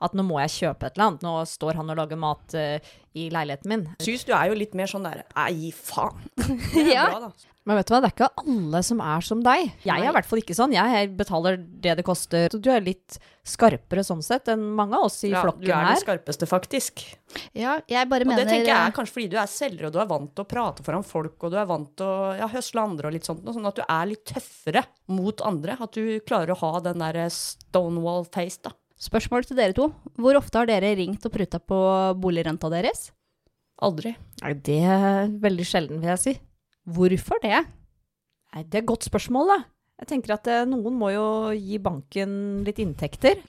At 0.02 0.16
nå 0.18 0.25
må 0.26 0.40
jeg 0.42 0.56
kjøpe 0.59 0.88
et 0.90 0.97
eller 0.99 1.12
annet. 1.12 1.23
Nå 1.26 1.37
står 1.47 1.78
han 1.80 1.92
og 1.94 2.00
lager 2.02 2.18
mat 2.21 2.59
uh, 2.59 2.92
i 3.14 3.28
leiligheten 3.32 3.68
min. 3.73 3.87
Syns 4.02 4.26
du 4.28 4.35
er 4.37 4.50
jo 4.50 4.59
litt 4.59 4.75
mer 4.78 4.90
sånn 4.90 5.04
derre 5.06 5.25
ei, 5.47 5.71
faen. 5.76 6.21
Det 6.75 6.87
er 6.88 6.94
Ja. 6.97 7.09
bra, 7.12 7.28
da. 7.28 7.49
Men 7.62 7.76
vet 7.78 7.87
du 7.87 7.92
hva, 7.94 7.99
det 8.02 8.09
er 8.09 8.14
ikke 8.16 8.26
alle 8.43 8.78
som 8.82 8.99
er 9.06 9.21
som 9.23 9.43
deg. 9.47 9.69
Jeg 9.86 9.95
er 10.02 10.08
i 10.08 10.15
hvert 10.17 10.26
fall 10.26 10.41
ikke 10.41 10.54
sånn. 10.58 10.73
Jeg 10.75 11.12
betaler 11.15 11.60
det 11.62 11.93
det 12.00 12.02
koster. 12.08 12.50
Du 12.58 12.67
er 12.75 12.82
litt 12.82 13.21
skarpere 13.47 14.02
sånn 14.02 14.19
sett 14.26 14.50
enn 14.50 14.65
mange 14.75 14.99
av 14.99 15.06
oss 15.06 15.21
i 15.23 15.30
Ja, 15.30 15.45
flokken 15.47 15.62
du 15.62 15.71
er 15.71 15.76
den 15.84 15.93
her. 15.93 16.00
skarpeste, 16.02 16.49
faktisk. 16.50 17.04
Ja, 17.54 17.76
jeg 17.86 18.08
bare 18.10 18.26
Og 18.26 18.32
mener 18.32 18.43
det 18.49 18.50
tenker 18.56 18.73
jeg 18.73 18.88
er 18.88 18.97
kanskje 18.97 19.15
fordi 19.15 19.28
du 19.30 19.38
er 19.38 19.47
selger, 19.54 19.86
og 19.86 19.95
du 19.95 20.00
er 20.02 20.10
vant 20.10 20.34
til 20.34 20.43
å 20.43 20.50
prate 20.50 20.82
foran 20.82 21.06
folk, 21.06 21.36
og 21.38 21.54
du 21.54 21.60
er 21.62 21.71
vant 21.71 21.95
til 22.02 22.10
å 22.10 22.32
ja, 22.41 22.50
høsle 22.50 22.82
andre 22.82 23.12
og 23.12 23.15
litt 23.15 23.30
sånt, 23.30 23.47
sånn 23.47 23.71
at 23.71 23.78
du 23.78 23.84
er 23.86 24.10
litt 24.10 24.25
tøffere 24.32 24.82
mot 25.15 25.47
andre. 25.47 25.78
At 25.86 25.95
du 25.95 26.19
klarer 26.26 26.56
å 26.56 26.60
ha 26.65 26.80
den 26.91 26.99
der 27.06 27.23
stonewall 27.30 28.26
face, 28.26 28.58
da. 28.67 28.75
Spørsmål 29.02 29.47
til 29.49 29.58
dere 29.58 29.75
to. 29.75 29.88
Hvor 30.15 30.38
ofte 30.38 30.60
har 30.60 30.69
dere 30.71 30.95
ringt 30.99 31.25
og 31.26 31.34
pruta 31.34 31.58
på 31.58 31.78
boligrenta 32.23 32.71
deres? 32.71 33.08
Aldri. 33.82 34.15
Nei, 34.45 34.52
det 34.54 34.78
er 34.86 35.32
veldig 35.43 35.67
sjelden, 35.67 36.02
vil 36.02 36.12
jeg 36.12 36.23
si. 36.23 36.34
Hvorfor 36.86 37.41
det? 37.43 37.65
Nei, 38.52 38.62
det 38.62 38.78
er 38.78 38.84
et 38.84 38.91
godt 38.91 39.08
spørsmål, 39.08 39.50
da. 39.50 39.58
Jeg 40.02 40.10
tenker 40.12 40.36
at 40.36 40.47
eh, 40.50 40.62
noen 40.67 40.95
må 40.99 41.10
jo 41.15 41.26
gi 41.54 41.80
banken 41.82 42.62
litt 42.67 42.78
inntekter. 42.82 43.43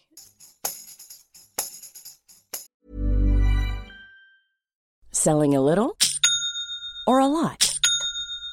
Selling 5.13 5.55
a 5.55 5.61
little 5.61 5.93
or 7.07 7.21
a 7.21 7.29
lot? 7.29 7.72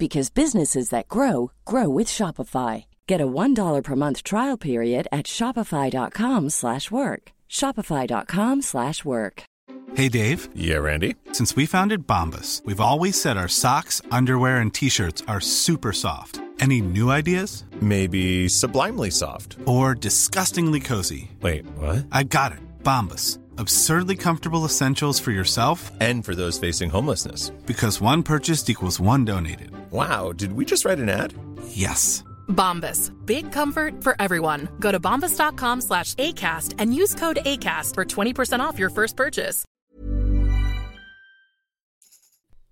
because 0.00 0.30
businesses 0.30 0.88
that 0.88 1.06
grow 1.08 1.52
grow 1.64 1.88
with 1.88 2.08
Shopify. 2.08 2.86
Get 3.06 3.20
a 3.20 3.32
$1 3.42 3.84
per 3.84 3.96
month 3.96 4.22
trial 4.24 4.56
period 4.56 5.06
at 5.12 5.26
shopify.com/work. 5.26 6.50
slash 6.50 6.90
work. 6.90 7.22
shopify.com/work. 7.48 8.62
slash 8.62 9.04
work. 9.04 9.44
Hey 9.94 10.08
Dave. 10.08 10.48
Yeah, 10.54 10.78
Randy. 10.78 11.16
Since 11.32 11.56
we 11.56 11.66
founded 11.66 12.06
Bombus, 12.06 12.62
we've 12.64 12.80
always 12.90 13.20
said 13.20 13.36
our 13.36 13.48
socks, 13.48 14.00
underwear 14.12 14.60
and 14.60 14.72
t-shirts 14.72 15.22
are 15.26 15.40
super 15.40 15.92
soft. 15.92 16.40
Any 16.60 16.80
new 16.80 17.10
ideas? 17.10 17.64
Maybe 17.80 18.48
sublimely 18.48 19.10
soft. 19.10 19.56
Or 19.66 19.94
disgustingly 19.94 20.80
cozy? 20.80 21.30
Wait, 21.42 21.66
what? 21.76 22.06
I 22.12 22.22
got 22.24 22.52
it. 22.52 22.60
Bombus. 22.84 23.39
Absurdly 23.60 24.16
comfortable 24.16 24.64
essentials 24.64 25.20
for 25.20 25.32
yourself 25.32 25.90
And 26.00 26.24
for 26.24 26.34
those 26.34 26.58
facing 26.58 26.88
homelessness. 26.90 27.50
because 27.66 28.00
one 28.00 28.22
purchased 28.22 28.70
equals 28.70 28.98
one 29.00 29.24
donated. 29.26 29.70
Wow, 29.90 30.32
did 30.32 30.52
we 30.54 30.64
just 30.64 30.84
write 30.86 30.98
an 30.98 31.08
ad? 31.10 31.34
Yes. 31.68 32.24
Bombas. 32.48 33.10
Big 33.26 33.52
comfort 33.52 34.02
for 34.02 34.14
everyone. 34.18 34.68
Go 34.80 34.90
to 34.92 34.98
bombas.com 34.98 35.80
slash 35.82 36.14
ACAST 36.14 36.74
and 36.78 36.94
use 36.94 37.14
code 37.14 37.38
ACAST 37.44 37.94
for 37.94 38.04
20% 38.04 38.60
off 38.60 38.78
your 38.78 38.88
first 38.90 39.14
purchase. 39.16 39.64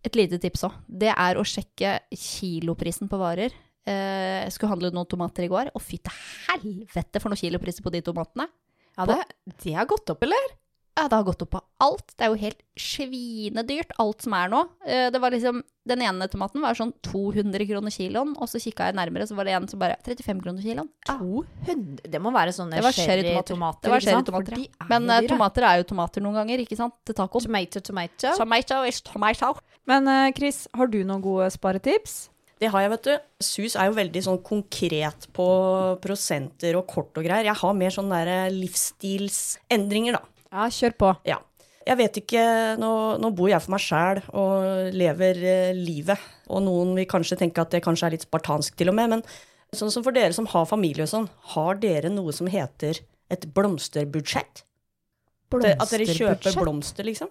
Et 0.05 0.15
lite 0.17 0.39
tips 0.41 0.63
òg. 0.65 0.73
Det 0.89 1.11
er 1.13 1.37
å 1.37 1.45
sjekke 1.45 1.99
kiloprisen 2.17 3.11
på 3.11 3.19
varer. 3.21 3.53
Eh, 3.85 4.45
jeg 4.47 4.53
skulle 4.55 4.71
handle 4.73 4.91
noen 4.95 5.09
tomater 5.11 5.45
i 5.45 5.51
går, 5.53 5.69
og 5.75 5.83
fy 5.85 5.99
til 5.99 6.15
helvete 6.49 7.21
for 7.21 7.29
noen 7.29 7.41
kilopriser 7.43 7.85
på 7.85 7.93
de 7.93 8.01
tomatene. 8.07 8.47
Ja, 8.97 9.05
det, 9.11 9.19
det 9.65 9.75
har 9.77 9.87
gått 9.91 10.09
opp, 10.15 10.23
eller? 10.25 10.49
Ja, 10.99 11.05
det 11.07 11.15
har 11.15 11.27
gått 11.29 11.43
opp 11.45 11.53
på 11.55 11.61
alt. 11.85 12.09
Det 12.19 12.27
er 12.27 12.33
jo 12.33 12.39
helt 12.41 12.63
svinedyrt, 12.79 13.93
alt 14.03 14.25
som 14.25 14.35
er 14.35 14.49
nå. 14.51 14.65
Eh, 14.85 15.11
Det 15.15 15.21
var 15.23 15.31
liksom, 15.31 15.61
Den 15.89 16.03
ene 16.05 16.27
tomaten 16.29 16.61
var 16.61 16.75
sånn 16.77 16.91
200 17.07 17.65
kroner 17.65 17.95
kiloen, 17.95 18.35
og 18.37 18.49
så 18.51 18.59
kikka 18.61 18.91
jeg 18.91 18.97
nærmere, 18.99 19.25
så 19.25 19.37
var 19.39 19.47
det 19.47 19.55
en 19.57 19.69
som 19.71 19.79
bare 19.81 19.97
35 20.05 20.43
kroner 20.43 20.61
kiloen. 20.61 20.89
Ja. 21.07 21.15
200 21.17 22.11
Det 22.11 22.21
må 22.21 22.33
være 22.35 22.53
sånne 22.53 22.77
Det 22.77 22.85
var 22.85 22.93
sherrytomater. 22.93 23.87
Det 23.87 23.95
var 23.95 24.05
sherrytomater, 24.05 24.59
ja. 24.59 24.89
Men 24.91 25.09
eh, 25.15 25.29
tomater 25.31 25.65
er 25.65 25.79
jo 25.81 25.87
tomater 25.95 26.21
noen 26.21 26.35
ganger, 26.43 26.65
ikke 26.67 26.77
sant? 26.77 26.99
Til 27.07 27.15
tacoen. 27.15 27.47
Tomato, 27.47 27.81
tomato. 27.81 28.35
Tomato 28.37 28.83
is 28.85 29.01
tomato. 29.01 29.55
Men 29.87 30.09
uh, 30.09 30.33
Chris, 30.37 30.67
har 30.75 30.91
du 30.93 30.99
noen 31.05 31.23
gode 31.25 31.49
sparetips? 31.55 32.29
Det 32.59 32.69
har 32.73 32.83
jeg, 32.83 32.91
vet 32.91 33.07
du. 33.07 33.13
SUS 33.41 33.77
er 33.79 33.87
jo 33.87 33.95
veldig 33.97 34.23
sånn 34.27 34.41
konkret 34.43 35.29
på 35.33 35.47
prosenter 36.03 36.75
og 36.77 36.89
kort 36.91 37.15
og 37.17 37.23
greier. 37.25 37.47
Jeg 37.47 37.55
har 37.61 37.77
mer 37.79 37.95
sånne 37.95 38.51
livsstilsendringer, 38.53 40.19
da. 40.19 40.25
Ja, 40.53 40.69
kjør 40.73 40.95
på. 40.97 41.11
Ja. 41.29 41.39
jeg 41.89 41.97
vet 41.97 42.19
ikke 42.23 42.43
Nå, 42.81 42.91
nå 43.21 43.31
bor 43.37 43.49
jeg 43.49 43.61
for 43.65 43.75
meg 43.75 43.83
sjæl 43.85 44.21
og 44.37 44.95
lever 44.97 45.43
eh, 45.45 45.77
livet. 45.77 46.21
Og 46.49 46.63
noen 46.65 46.95
vil 46.97 47.09
kanskje 47.09 47.39
tenke 47.41 47.61
at 47.65 47.73
det 47.75 47.83
kanskje 47.85 48.09
er 48.09 48.17
litt 48.17 48.25
spartansk 48.27 48.77
til 48.77 48.93
og 48.93 48.97
med. 48.97 49.13
Men 49.17 49.25
sånn 49.77 49.93
som 49.93 50.05
for 50.05 50.17
dere 50.17 50.33
som 50.37 50.49
har 50.49 50.69
familie 50.69 51.05
og 51.05 51.13
sånn, 51.13 51.29
har 51.55 51.81
dere 51.81 52.13
noe 52.13 52.33
som 52.33 52.49
heter 52.49 53.03
et 53.29 53.45
blomsterbudsjett? 53.55 54.65
At- 55.53 55.91
dere 55.93 56.05
kjøper 56.05 56.57
blomster, 56.61 57.05
liksom? 57.09 57.31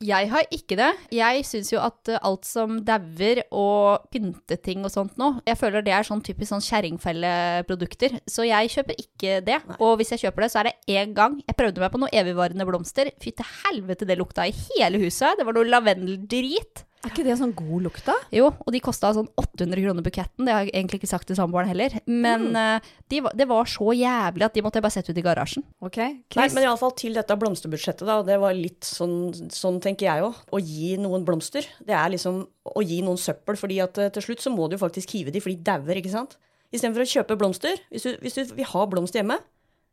Jeg 0.00 0.30
har 0.32 0.46
ikke 0.48 0.78
det. 0.80 0.88
Jeg 1.12 1.42
syns 1.44 1.68
jo 1.74 1.80
at 1.84 2.08
eh, 2.08 2.20
alt 2.24 2.46
som 2.48 2.78
dauer 2.88 3.42
og 3.52 4.06
pynteting 4.08 4.86
og 4.88 4.92
sånt 4.94 5.18
nå, 5.20 5.28
jeg 5.44 5.58
føler 5.60 5.84
det 5.84 5.92
er 5.92 6.06
sånn 6.08 6.22
typisk 6.24 6.54
sånn 6.54 6.64
kjerringfelleprodukter. 6.64 8.16
Så 8.24 8.46
jeg 8.48 8.72
kjøper 8.72 8.96
ikke 8.96 9.40
det. 9.44 9.58
Og 9.76 9.98
hvis 10.00 10.14
jeg 10.14 10.24
kjøper 10.24 10.46
det, 10.46 10.50
så 10.54 10.62
er 10.62 10.70
det 10.70 10.96
én 10.96 11.12
gang. 11.16 11.36
Jeg 11.44 11.58
prøvde 11.58 11.84
meg 11.84 11.92
på 11.92 12.00
noe 12.00 12.14
evigvarende 12.16 12.64
blomster. 12.68 13.12
Fy 13.20 13.34
til 13.36 13.50
helvete, 13.66 14.08
det 14.08 14.16
lukta 14.16 14.48
i 14.48 14.56
hele 14.56 15.02
huset. 15.04 15.36
Det 15.36 15.44
var 15.44 15.58
noe 15.58 15.68
lavendeldrit. 15.68 16.86
Er 17.00 17.14
ikke 17.14 17.24
det 17.24 17.34
sånn 17.40 17.54
god 17.56 17.86
lukt, 17.86 18.02
da? 18.04 18.12
Jo, 18.34 18.50
og 18.52 18.74
de 18.74 18.80
kosta 18.84 19.14
sånn 19.16 19.28
800 19.40 19.80
kroner 19.80 20.04
buketten. 20.04 20.44
Det 20.44 20.52
har 20.52 20.66
jeg 20.66 20.74
egentlig 20.74 20.98
ikke 21.00 21.08
sagt 21.08 21.30
til 21.30 21.38
samboeren 21.38 21.70
heller. 21.70 21.94
Men 22.04 22.50
mm. 22.52 22.90
de, 23.08 23.22
det 23.40 23.46
var 23.48 23.70
så 23.72 23.94
jævlig 23.96 24.44
at 24.44 24.58
de 24.58 24.64
måtte 24.66 24.76
jeg 24.76 24.84
bare 24.84 24.94
sette 24.98 25.14
ut 25.14 25.20
i 25.22 25.24
garasjen. 25.24 25.64
Ok, 25.80 25.96
Chris. 25.96 26.36
Nei, 26.36 26.48
men 26.58 26.66
iallfall 26.66 26.92
til 27.00 27.16
dette 27.16 27.38
blomsterbudsjettet, 27.40 28.04
da. 28.04 28.18
Det 28.26 28.36
var 28.42 28.56
litt 28.58 28.84
sånn, 28.84 29.32
sånn 29.54 29.80
tenker 29.80 30.10
jeg 30.10 30.26
òg. 30.28 30.44
Å 30.52 30.60
gi 30.60 30.92
noen 31.00 31.24
blomster, 31.24 31.64
det 31.88 31.96
er 31.96 32.12
liksom 32.12 32.42
å 32.68 32.84
gi 32.84 33.00
noen 33.06 33.20
søppel. 33.20 33.56
fordi 33.56 33.80
at 33.80 33.96
eh, 33.96 34.12
til 34.12 34.28
slutt 34.28 34.44
så 34.44 34.52
må 34.52 34.68
du 34.68 34.76
jo 34.76 34.84
faktisk 34.84 35.16
hive 35.16 35.32
de, 35.32 35.40
for 35.40 35.54
de 35.54 35.70
dauer, 35.70 36.02
ikke 36.02 36.12
sant. 36.12 36.36
Istedenfor 36.68 37.06
å 37.06 37.12
kjøpe 37.16 37.38
blomster. 37.40 37.80
Hvis 37.88 38.04
du, 38.04 38.12
hvis 38.20 38.36
du 38.36 38.56
vil 38.60 38.68
ha 38.74 38.84
blomster 38.92 39.22
hjemme, 39.22 39.40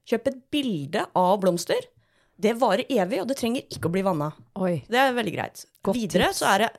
kjøp 0.08 0.28
et 0.28 0.44
bilde 0.52 1.08
av 1.18 1.38
blomster. 1.40 1.88
Det 2.38 2.54
varer 2.60 2.86
evig, 2.94 3.24
og 3.24 3.32
det 3.32 3.40
trenger 3.40 3.66
ikke 3.74 3.90
å 3.90 3.94
bli 3.96 4.04
vanna. 4.06 4.30
Det 4.86 5.00
er 5.02 5.16
veldig 5.16 5.34
greit. 5.34 5.64
Godt 5.88 5.98
Videre 5.98 6.30
tips. 6.30 6.44
så 6.44 6.52
er 6.52 6.66
det, 6.66 6.70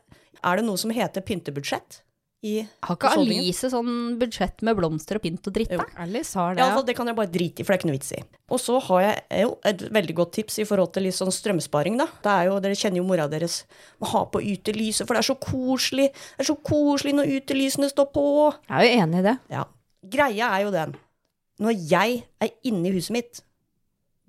er 0.44 0.60
det 0.60 0.64
noe 0.68 0.78
som 0.80 0.90
heter 0.94 1.24
pyntebudsjett. 1.24 2.02
I 2.46 2.60
Har 2.86 2.94
ikke. 2.94 3.10
Alice 3.18 3.66
sånn 3.72 4.14
budsjett 4.20 4.62
med 4.62 4.76
blomster 4.78 5.18
og 5.18 5.24
pynt 5.24 5.48
og 5.50 5.54
dritt, 5.56 5.72
Jo. 5.74 5.80
da? 5.82 5.86
Alice 6.04 6.38
har 6.38 6.54
det. 6.54 6.60
Ja, 6.62 6.68
altså, 6.70 6.84
det 6.86 6.94
kan 6.94 7.08
jeg 7.10 7.16
bare 7.18 7.32
drite 7.34 7.58
i, 7.60 7.64
for 7.66 7.72
det 7.72 7.74
er 7.74 7.80
ikke 7.80 7.88
noe 7.90 7.96
vits 7.98 8.12
i. 8.14 8.20
Og 8.54 8.60
så 8.62 8.76
har 8.86 9.00
jeg 9.02 9.40
jo 9.42 9.48
et 9.66 9.82
veldig 9.96 10.14
godt 10.20 10.32
tips 10.36 10.58
i 10.62 10.66
forhold 10.68 10.92
til 10.94 11.02
litt 11.08 11.16
sånn 11.18 11.34
strømsparing, 11.34 11.98
da. 11.98 12.06
Det 12.22 12.30
er 12.30 12.44
jo, 12.46 12.60
dere 12.62 12.78
kjenner 12.78 13.02
jo 13.02 13.08
mora 13.08 13.26
deres 13.32 13.64
må 13.98 14.06
ha 14.12 14.22
på 14.30 14.38
utelyset, 14.38 15.02
for 15.08 15.18
det 15.18 15.24
er 15.24 15.30
så 15.32 15.38
koselig. 15.42 16.06
Det 16.14 16.46
er 16.46 16.50
så 16.52 16.58
koselig 16.70 17.16
når 17.18 17.34
utelysene 17.40 17.90
står 17.90 18.06
på. 18.14 18.24
Jeg 18.70 18.78
er 18.78 18.86
jo 18.86 19.02
enig 19.02 19.18
i 19.18 19.26
det. 19.26 19.36
Ja. 19.50 19.64
Greia 20.14 20.52
er 20.54 20.62
jo 20.68 20.70
den. 20.78 20.94
Når 21.58 21.74
jeg 21.90 22.22
er 22.38 22.54
inne 22.70 22.86
i 22.86 22.94
huset 22.94 23.16
mitt, 23.18 23.42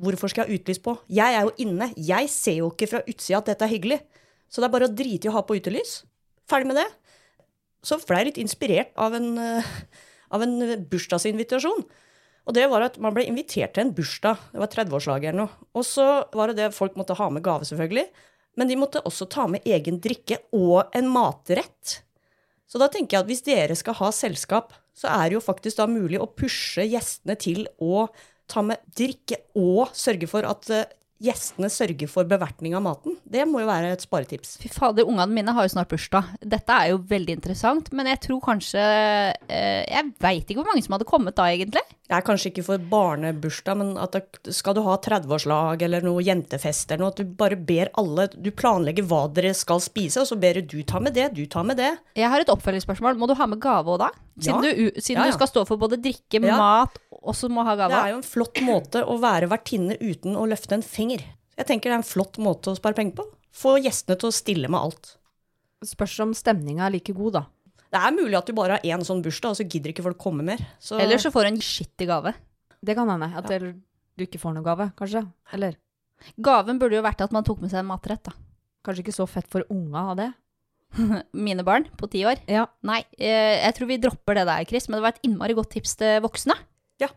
hvorfor 0.01 0.31
skal 0.33 0.47
jeg 0.47 0.49
ha 0.49 0.63
utelys 0.63 0.81
på? 0.81 0.97
Jeg 1.13 1.35
er 1.37 1.45
jo 1.45 1.53
inne. 1.61 1.93
Jeg 1.93 2.33
ser 2.33 2.57
jo 2.63 2.71
ikke 2.73 2.89
fra 2.89 3.05
utsida 3.05 3.37
at 3.37 3.53
dette 3.53 3.69
er 3.69 3.75
hyggelig. 3.77 3.99
Så 4.49 4.61
det 4.61 4.69
er 4.69 4.75
bare 4.75 4.89
å 4.89 4.93
drite 4.93 5.29
i 5.29 5.31
å 5.31 5.35
ha 5.37 5.45
på 5.45 5.57
utelys. 5.59 6.03
Ferdig 6.49 6.71
med 6.71 6.79
det. 6.81 6.87
Så 7.85 7.99
ble 8.03 8.19
jeg 8.19 8.31
litt 8.31 8.43
inspirert 8.43 8.91
av 8.99 9.15
en, 9.15 9.37
eh, 9.37 9.73
av 10.35 10.43
en 10.43 10.55
bursdagsinvitasjon. 10.89 11.85
Og 12.49 12.55
det 12.57 12.65
var 12.71 12.81
at 12.81 12.97
man 12.97 13.13
ble 13.13 13.27
invitert 13.29 13.75
til 13.75 13.85
en 13.85 13.93
bursdag. 13.93 14.41
Det 14.51 14.59
var 14.59 14.71
30-årslaget 14.73 15.29
eller 15.29 15.45
noe. 15.45 15.67
Og 15.77 15.85
så 15.85 16.07
var 16.33 16.49
det 16.49 16.57
det 16.57 16.73
folk 16.73 16.97
måtte 16.97 17.17
ha 17.19 17.29
med 17.29 17.45
gave, 17.45 17.67
selvfølgelig. 17.69 18.07
Men 18.57 18.67
de 18.67 18.77
måtte 18.79 19.03
også 19.05 19.29
ta 19.29 19.45
med 19.47 19.65
egen 19.69 19.99
drikke 20.01 20.39
og 20.57 20.89
en 20.97 21.11
matrett. 21.13 22.01
Så 22.69 22.81
da 22.81 22.89
tenker 22.91 23.17
jeg 23.17 23.23
at 23.23 23.29
hvis 23.29 23.45
dere 23.45 23.77
skal 23.77 23.97
ha 24.01 24.09
selskap, 24.13 24.73
så 24.97 25.09
er 25.13 25.29
det 25.29 25.37
jo 25.37 25.45
faktisk 25.45 25.79
da 25.79 25.87
mulig 25.89 26.19
å 26.19 26.29
pushe 26.29 26.83
gjestene 26.89 27.37
til 27.39 27.67
å 27.79 28.07
ta 28.49 28.63
med 28.65 28.81
drikke 28.97 29.37
og 29.61 29.93
sørge 29.95 30.27
for 30.29 30.45
at 30.49 30.69
eh, 30.73 30.89
gjestene 31.19 31.69
sørger 31.71 32.09
for 32.11 32.27
bevertning 32.27 32.75
av 32.77 32.83
maten. 32.85 33.17
Det 33.27 33.43
må 33.47 33.61
jo 33.63 33.69
være 33.69 33.91
et 33.93 34.03
sparetips. 34.03 34.55
Fy 34.61 34.71
fader, 34.71 35.07
ungene 35.07 35.27
mine 35.35 35.55
har 35.55 35.67
jo 35.67 35.73
snart 35.73 35.91
bursdag. 35.91 36.31
Dette 36.39 36.75
er 36.75 36.93
jo 36.93 37.01
veldig 37.09 37.35
interessant, 37.35 37.91
men 37.95 38.07
jeg 38.09 38.21
tror 38.25 38.41
kanskje 38.45 38.83
eh, 38.83 39.83
Jeg 39.89 40.13
veit 40.23 40.47
ikke 40.47 40.61
hvor 40.61 40.71
mange 40.71 40.85
som 40.85 40.95
hadde 40.95 41.09
kommet 41.09 41.37
da, 41.37 41.49
egentlig. 41.51 41.83
Det 42.09 42.17
er 42.17 42.23
kanskje 42.25 42.49
ikke 42.49 42.63
for 42.65 42.81
barnebursdag, 42.89 43.77
men 43.77 43.89
at 44.01 44.15
det, 44.15 44.53
skal 44.57 44.73
du 44.73 44.79
ha 44.81 44.95
30-årslag 44.97 45.83
eller 45.85 46.01
noe 46.01 46.23
jentefest 46.25 46.89
eller 46.89 47.03
noe, 47.03 47.13
at 47.13 47.19
du 47.21 47.35
bare 47.37 47.53
ber 47.69 47.91
alle 48.01 48.25
Du 48.33 48.49
planlegger 48.49 49.05
hva 49.05 49.27
dere 49.29 49.51
skal 49.53 49.77
spise, 49.83 50.23
og 50.23 50.25
så 50.25 50.37
ber 50.41 50.57
du 50.57 50.73
du 50.73 50.81
ta 50.89 50.97
med 51.05 51.13
det, 51.13 51.27
du 51.37 51.43
tar 51.45 51.67
med 51.69 51.77
det. 51.77 51.91
Jeg 52.17 52.31
har 52.33 52.41
et 52.41 52.49
oppfølgingsspørsmål. 52.49 53.19
Må 53.21 53.29
du 53.29 53.35
ha 53.37 53.45
med 53.45 53.61
gave 53.61 53.93
òg 53.93 54.01
da? 54.01 54.09
Siden, 54.39 54.65
Ja. 54.65 54.73
du, 54.73 54.97
siden 54.97 55.19
Ja, 55.21 55.25
ja. 55.27 55.31
du 55.31 55.37
skal 55.37 55.51
stå 55.51 55.65
for 55.67 55.77
både 55.77 56.01
drikke, 56.01 56.41
Ja. 56.41 56.57
mat, 56.57 56.97
og 57.11 57.35
så 57.35 57.47
må 57.47 57.63
ha 57.63 57.75
Det 57.75 57.91
er 57.91 58.09
jo 58.09 58.17
en 58.17 58.23
flott 58.23 58.57
måte 58.65 59.05
å 59.05 59.19
være 59.21 59.47
vertinne 59.47 59.97
uten 60.01 60.33
å 60.33 60.47
løfte 60.49 60.73
en 60.73 60.81
finger. 60.81 61.21
Jeg 61.57 61.67
tenker 61.67 61.91
det 61.91 61.99
er 61.99 62.01
en 62.01 62.03
flott 62.15 62.39
måte 62.39 62.71
å 62.71 62.75
spare 62.75 62.95
penger 62.95 63.17
på. 63.17 63.25
Få 63.53 63.77
gjestene 63.77 64.17
til 64.17 64.29
å 64.29 64.33
stille 64.33 64.67
med 64.67 64.79
alt. 64.79 65.17
Spørs 65.85 66.19
om 66.21 66.33
stemninga 66.33 66.87
er 66.87 66.91
like 66.91 67.13
god, 67.13 67.33
da. 67.33 67.45
Det 67.89 67.99
er 67.99 68.13
mulig 68.13 68.37
at 68.37 68.49
du 68.49 68.53
bare 68.57 68.77
har 68.77 68.85
én 68.85 69.03
sånn 69.05 69.23
bursdag, 69.25 69.55
og 69.55 69.57
så 69.57 69.65
gidder 69.65 69.93
ikke 69.93 70.05
folk 70.05 70.19
komme 70.21 70.45
mer. 70.45 70.61
Så 70.83 70.99
Eller 71.01 71.21
så 71.21 71.31
får 71.33 71.47
du 71.47 71.51
en 71.55 71.63
skittig 71.65 72.09
gave. 72.09 72.35
Det 72.85 72.95
kan 72.95 73.09
hende. 73.09 73.31
At 73.35 73.49
ja. 73.49 73.59
du 73.59 74.25
ikke 74.25 74.41
får 74.41 74.53
noen 74.55 74.67
gave, 74.67 74.91
kanskje. 74.99 75.23
Eller 75.55 75.79
Gaven 76.43 76.79
burde 76.79 76.97
jo 76.97 77.05
vært 77.05 77.23
at 77.23 77.33
man 77.35 77.45
tok 77.47 77.63
med 77.63 77.71
seg 77.71 77.81
en 77.81 77.89
matrett, 77.89 78.21
da. 78.27 78.35
kanskje 78.85 79.05
ikke 79.05 79.15
så 79.15 79.25
fett 79.29 79.47
for 79.51 79.65
unga 79.71 80.03
av 80.11 80.19
det. 80.19 80.29
Mine 81.47 81.65
barn 81.65 81.87
på 81.97 82.09
ti 82.11 82.23
år. 82.27 82.41
Ja. 82.49 82.65
Nei, 82.85 83.01
eh, 83.17 83.59
jeg 83.61 83.75
tror 83.77 83.89
vi 83.91 83.99
dropper 84.01 84.39
det 84.39 84.45
der, 84.49 84.67
Chris, 84.69 84.89
men 84.89 84.99
det 84.99 85.05
var 85.05 85.15
et 85.15 85.27
innmari 85.27 85.55
godt 85.57 85.73
tips 85.75 85.95
til 85.99 86.21
voksne. 86.25 86.55
Ja. 87.01 87.11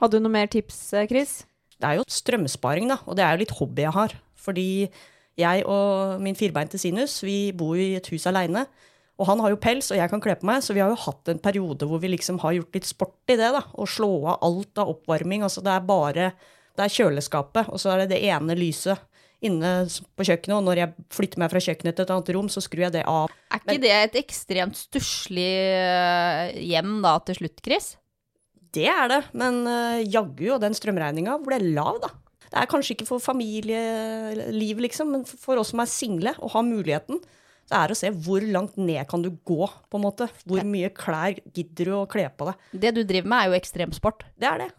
Hadde 0.00 0.18
du 0.18 0.24
noe 0.24 0.34
mer 0.34 0.50
tips, 0.50 0.80
eh, 0.96 1.08
Chris? 1.10 1.42
Det 1.78 1.90
er 1.90 1.98
jo 1.98 2.06
strømsparing, 2.10 2.88
da, 2.90 3.00
og 3.04 3.18
det 3.18 3.26
er 3.26 3.34
jo 3.34 3.44
litt 3.44 3.56
hobby 3.58 3.84
jeg 3.84 3.96
har. 3.96 4.16
Fordi 4.44 4.68
jeg 5.40 5.64
og 5.66 6.22
min 6.22 6.38
firbeinte 6.38 6.78
Sinus, 6.80 7.18
vi 7.26 7.52
bor 7.56 7.74
jo 7.78 7.84
i 7.84 7.98
et 7.98 8.10
hus 8.12 8.26
aleine. 8.30 8.66
Og 9.14 9.28
han 9.28 9.40
har 9.44 9.52
jo 9.52 9.60
pels, 9.62 9.92
og 9.94 9.98
jeg 10.00 10.10
kan 10.10 10.22
kle 10.22 10.34
på 10.40 10.48
meg, 10.48 10.62
så 10.64 10.74
vi 10.74 10.82
har 10.82 10.90
jo 10.90 10.98
hatt 11.04 11.30
en 11.30 11.40
periode 11.42 11.86
hvor 11.86 12.00
vi 12.02 12.10
liksom 12.16 12.40
har 12.42 12.56
gjort 12.56 12.78
litt 12.78 12.88
sport 12.88 13.30
i 13.30 13.38
det, 13.38 13.50
da. 13.54 13.62
Å 13.62 13.86
slå 13.86 14.10
av 14.32 14.42
alt 14.46 14.82
av 14.82 14.90
oppvarming. 14.96 15.44
Altså 15.46 15.62
det 15.64 15.74
er 15.74 15.86
bare 15.86 16.32
Det 16.74 16.82
er 16.82 16.90
kjøleskapet, 16.90 17.68
og 17.70 17.78
så 17.78 17.92
er 17.92 18.02
det 18.02 18.16
det 18.16 18.24
ene 18.26 18.56
lyset 18.58 18.98
inne 19.44 19.84
på 20.16 20.26
kjøkkenet, 20.26 20.56
og 20.56 20.64
når 20.66 20.80
jeg 20.80 21.04
flytter 21.14 21.42
meg 21.42 21.52
fra 21.52 21.60
kjøkkenet 21.62 21.94
til 21.94 22.06
et 22.06 22.12
annet 22.14 22.32
rom, 22.34 22.48
så 22.50 22.62
skrur 22.64 22.86
jeg 22.86 22.94
det 22.96 23.04
av. 23.10 23.30
Er 23.52 23.60
ikke 23.60 23.82
det 23.82 23.92
et 23.94 24.18
ekstremt 24.18 24.78
stusslig 24.78 25.52
eh, 25.68 26.56
hjem 26.72 26.96
da 27.04 27.12
til 27.28 27.38
slutt, 27.38 27.62
Chris? 27.62 27.92
Det 28.74 28.88
er 28.90 29.06
det, 29.12 29.20
men 29.38 29.60
uh, 29.68 30.00
jaggu 30.02 30.48
og 30.56 30.62
den 30.64 30.74
strømregninga 30.74 31.36
ble 31.44 31.60
lav, 31.76 32.00
da. 32.02 32.10
Det 32.48 32.58
er 32.58 32.70
kanskje 32.70 32.94
ikke 32.96 33.08
for 33.08 33.22
familieliv, 33.22 34.82
liksom, 34.82 35.10
men 35.14 35.24
for 35.26 35.58
oss 35.60 35.72
som 35.72 35.82
er 35.82 35.90
single 35.90 36.34
og 36.40 36.52
har 36.54 36.66
muligheten, 36.66 37.20
så 37.64 37.80
er 37.80 37.88
det 37.90 37.96
å 37.96 38.00
se 38.00 38.12
hvor 38.26 38.44
langt 38.44 38.76
ned 38.76 39.02
kan 39.08 39.24
du 39.24 39.30
gå, 39.46 39.66
på 39.90 39.98
en 39.98 40.04
måte. 40.04 40.28
Hvor 40.44 40.64
mye 40.68 40.90
klær 40.94 41.38
gidder 41.56 41.90
du 41.90 41.96
å 41.96 42.06
kle 42.10 42.26
på 42.28 42.50
deg. 42.50 42.64
Det 42.84 42.94
du 42.96 43.02
driver 43.02 43.30
med 43.32 43.40
er 43.40 43.52
jo 43.52 43.60
ekstremsport. 43.60 44.26
Det 44.36 44.50
er 44.50 44.64
det. 44.64 44.70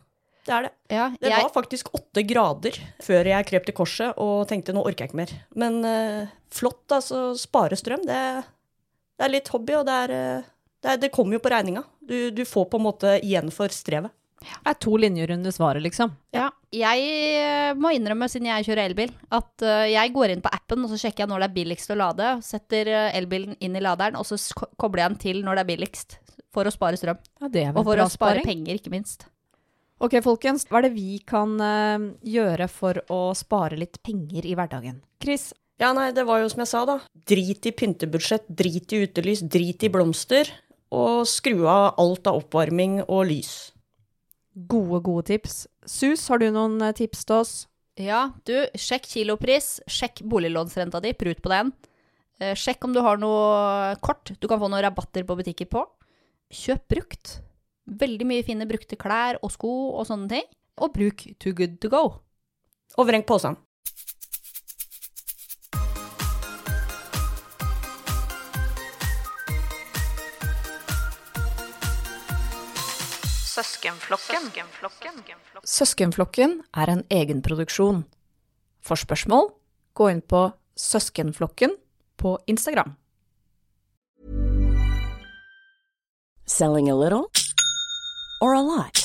Det 0.45 0.54
er 0.54 0.67
det. 0.67 0.74
Ja, 0.93 1.06
Det 1.17 1.32
var 1.34 1.50
faktisk 1.54 1.89
åtte 1.98 2.21
grader 2.21 2.76
før 3.02 3.26
jeg 3.32 3.48
krep 3.50 3.65
til 3.65 3.78
korset 3.78 4.19
og 4.21 4.45
tenkte 4.50 4.76
nå 4.76 4.84
orker 4.86 5.06
jeg 5.06 5.12
ikke 5.12 5.21
mer. 5.24 5.34
Men 5.58 5.80
uh, 5.82 6.34
flott, 6.54 6.84
altså. 6.93 7.32
Spare 7.39 7.78
strøm, 7.80 8.06
det, 8.06 8.19
det 9.17 9.26
er 9.26 9.34
litt 9.34 9.50
hobby, 9.50 9.74
og 9.80 9.88
det 9.88 9.95
er, 10.06 10.13
eh, 10.13 10.52
det, 10.86 11.00
det 11.02 11.12
kommer 11.15 11.39
jo 11.39 11.41
på 11.41 11.50
regninga. 11.50 11.82
Du, 12.06 12.30
du 12.30 12.43
får 12.45 12.69
på 12.69 12.78
en 12.78 12.86
måte 12.86 13.15
igjen 13.26 13.50
for 13.54 13.74
strevet. 13.74 14.13
Det 14.53 14.71
er 14.71 14.79
to 14.86 14.95
linjer 15.01 15.34
under 15.36 15.53
svaret, 15.55 15.84
liksom. 15.86 16.13
ja, 16.36 16.49
jeg 16.75 17.05
eh, 17.39 17.71
må 17.79 17.91
innrømme, 17.95 18.27
siden 18.31 18.49
jeg 18.49 18.67
kjører 18.67 18.89
elbil, 18.89 19.13
at 19.36 19.65
eh, 19.65 19.91
jeg 19.93 20.13
går 20.15 20.34
inn 20.34 20.43
på 20.43 20.51
appen, 20.53 20.84
og 20.86 20.91
så 20.91 20.99
sjekker 20.99 21.23
jeg 21.23 21.31
når 21.31 21.43
det 21.43 21.49
er 21.49 21.55
billigst 21.60 21.93
å 21.93 21.99
lade, 21.99 22.31
setter 22.45 22.91
eh, 22.91 23.17
elbilen 23.19 23.55
inn 23.63 23.77
i 23.77 23.84
laderen, 23.84 24.17
og 24.19 24.27
så 24.27 24.39
kobler 24.75 25.05
jeg 25.05 25.13
den 25.13 25.21
til 25.23 25.43
når 25.45 25.60
det 25.60 25.65
er 25.65 25.71
billigst, 25.71 26.17
for 26.55 26.67
å 26.67 26.73
spare 26.73 26.99
strøm. 26.99 27.21
Ja, 27.41 27.51
det 27.51 27.63
er 27.63 27.73
vel 27.73 27.81
Og 27.81 27.88
for 27.88 28.03
å 28.03 28.10
spare 28.12 28.41
sparing. 28.41 28.47
penger, 28.47 28.79
ikke 28.81 28.93
minst. 28.93 29.27
Ok, 30.03 30.17
folkens. 30.23 30.65
Hva 30.67 30.81
er 30.81 30.89
det 30.89 30.95
vi 30.97 31.21
kan 31.23 31.53
gjøre 32.19 32.67
for 32.67 32.99
å 33.15 33.19
spare 33.36 33.77
litt 33.79 34.01
penger 34.03 34.43
i 34.43 34.51
hverdagen? 34.60 34.97
Chris? 35.23 35.53
Ja, 35.79 35.93
nei, 35.95 36.10
det 36.15 36.23
var 36.27 36.41
jo 36.41 36.49
som 36.51 36.63
jeg 36.63 36.71
sa, 36.71 36.81
da. 36.88 36.97
Drit 37.27 37.67
i 37.67 37.73
pyntebudsjett, 37.75 38.47
drit 38.47 38.91
i 38.95 39.01
utelys, 39.08 39.43
drit 39.47 39.84
i 39.88 39.91
blomster. 39.91 40.51
Og 40.95 41.23
skru 41.27 41.65
av 41.67 41.95
alt 41.99 42.27
av 42.27 42.39
oppvarming 42.43 43.01
og 43.05 43.25
lys. 43.31 43.55
Gode, 44.56 45.02
gode 45.04 45.26
tips. 45.28 45.65
Sus, 45.84 46.24
har 46.32 46.39
du 46.39 46.48
noen 46.56 46.80
eh, 46.80 46.96
tips 46.96 47.26
til 47.28 47.36
oss? 47.41 47.54
Ja, 48.00 48.30
du, 48.48 48.54
sjekk 48.80 49.08
kilopris, 49.08 49.82
sjekk 49.91 50.22
boliglånsrenta 50.32 51.02
di, 51.04 51.12
prut 51.15 51.41
på 51.44 51.52
den. 51.52 51.74
Eh, 52.39 52.56
sjekk 52.56 52.88
om 52.88 52.96
du 52.96 53.02
har 53.04 53.20
noe 53.20 53.96
kort 54.04 54.32
du 54.32 54.48
kan 54.48 54.62
få 54.62 54.70
noen 54.72 54.84
rabatter 54.86 55.28
på 55.28 55.38
butikker 55.39 55.68
på. 55.72 55.84
Kjøp 56.56 56.88
brukt. 56.91 57.38
Veldig 57.86 58.28
mye 58.28 58.46
fine 58.48 58.68
brukte 58.68 59.00
klær 59.00 59.41
og 59.44 59.52
sko 59.54 59.74
og 60.00 60.08
sånne 60.08 60.32
ting. 60.32 60.48
Og 60.80 60.96
bruk 60.96 61.28
Too 61.39 61.56
Good 61.56 61.80
To 61.84 61.91
Go. 61.91 62.04
Og 62.96 63.08
vreng 63.08 63.28
posen. 63.28 63.60
Søskenflokken. 73.56 74.52
Søskenflokken 75.63 76.58
er 76.76 76.89
en 76.91 77.04
egenproduksjon. 77.10 78.02
For 78.84 79.00
spørsmål 79.00 79.48
gå 79.96 80.10
inn 80.12 80.20
på 80.20 80.41
Søskenflokken 80.76 81.78
på 82.20 82.36
Instagram. 82.52 82.98
Selling 86.46 86.89
a 86.91 86.96
little 87.00 87.32
or 88.41 88.56
a 88.56 88.62
lot? 88.62 89.05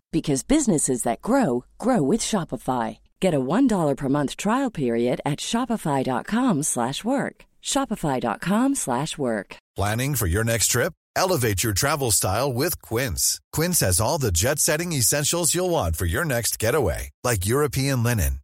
because 0.11 0.43
businesses 0.43 1.03
that 1.03 1.21
grow 1.21 1.63
grow 1.77 2.01
with 2.01 2.21
Shopify. 2.21 2.97
Get 3.19 3.33
a 3.33 3.39
$1 3.39 3.95
per 3.95 4.09
month 4.09 4.35
trial 4.35 4.69
period 4.69 5.21
at 5.25 5.39
shopify.com/work. 5.39 7.45
shopify.com/work. 7.63 9.55
Planning 9.77 10.15
for 10.15 10.27
your 10.27 10.43
next 10.43 10.67
trip? 10.67 10.93
Elevate 11.15 11.63
your 11.63 11.73
travel 11.73 12.11
style 12.11 12.51
with 12.53 12.81
Quince. 12.81 13.39
Quince 13.53 13.79
has 13.81 14.01
all 14.01 14.17
the 14.17 14.31
jet-setting 14.31 14.91
essentials 14.93 15.53
you'll 15.55 15.69
want 15.69 15.95
for 15.95 16.05
your 16.05 16.25
next 16.25 16.59
getaway, 16.59 17.09
like 17.23 17.45
European 17.45 18.03
linen, 18.03 18.40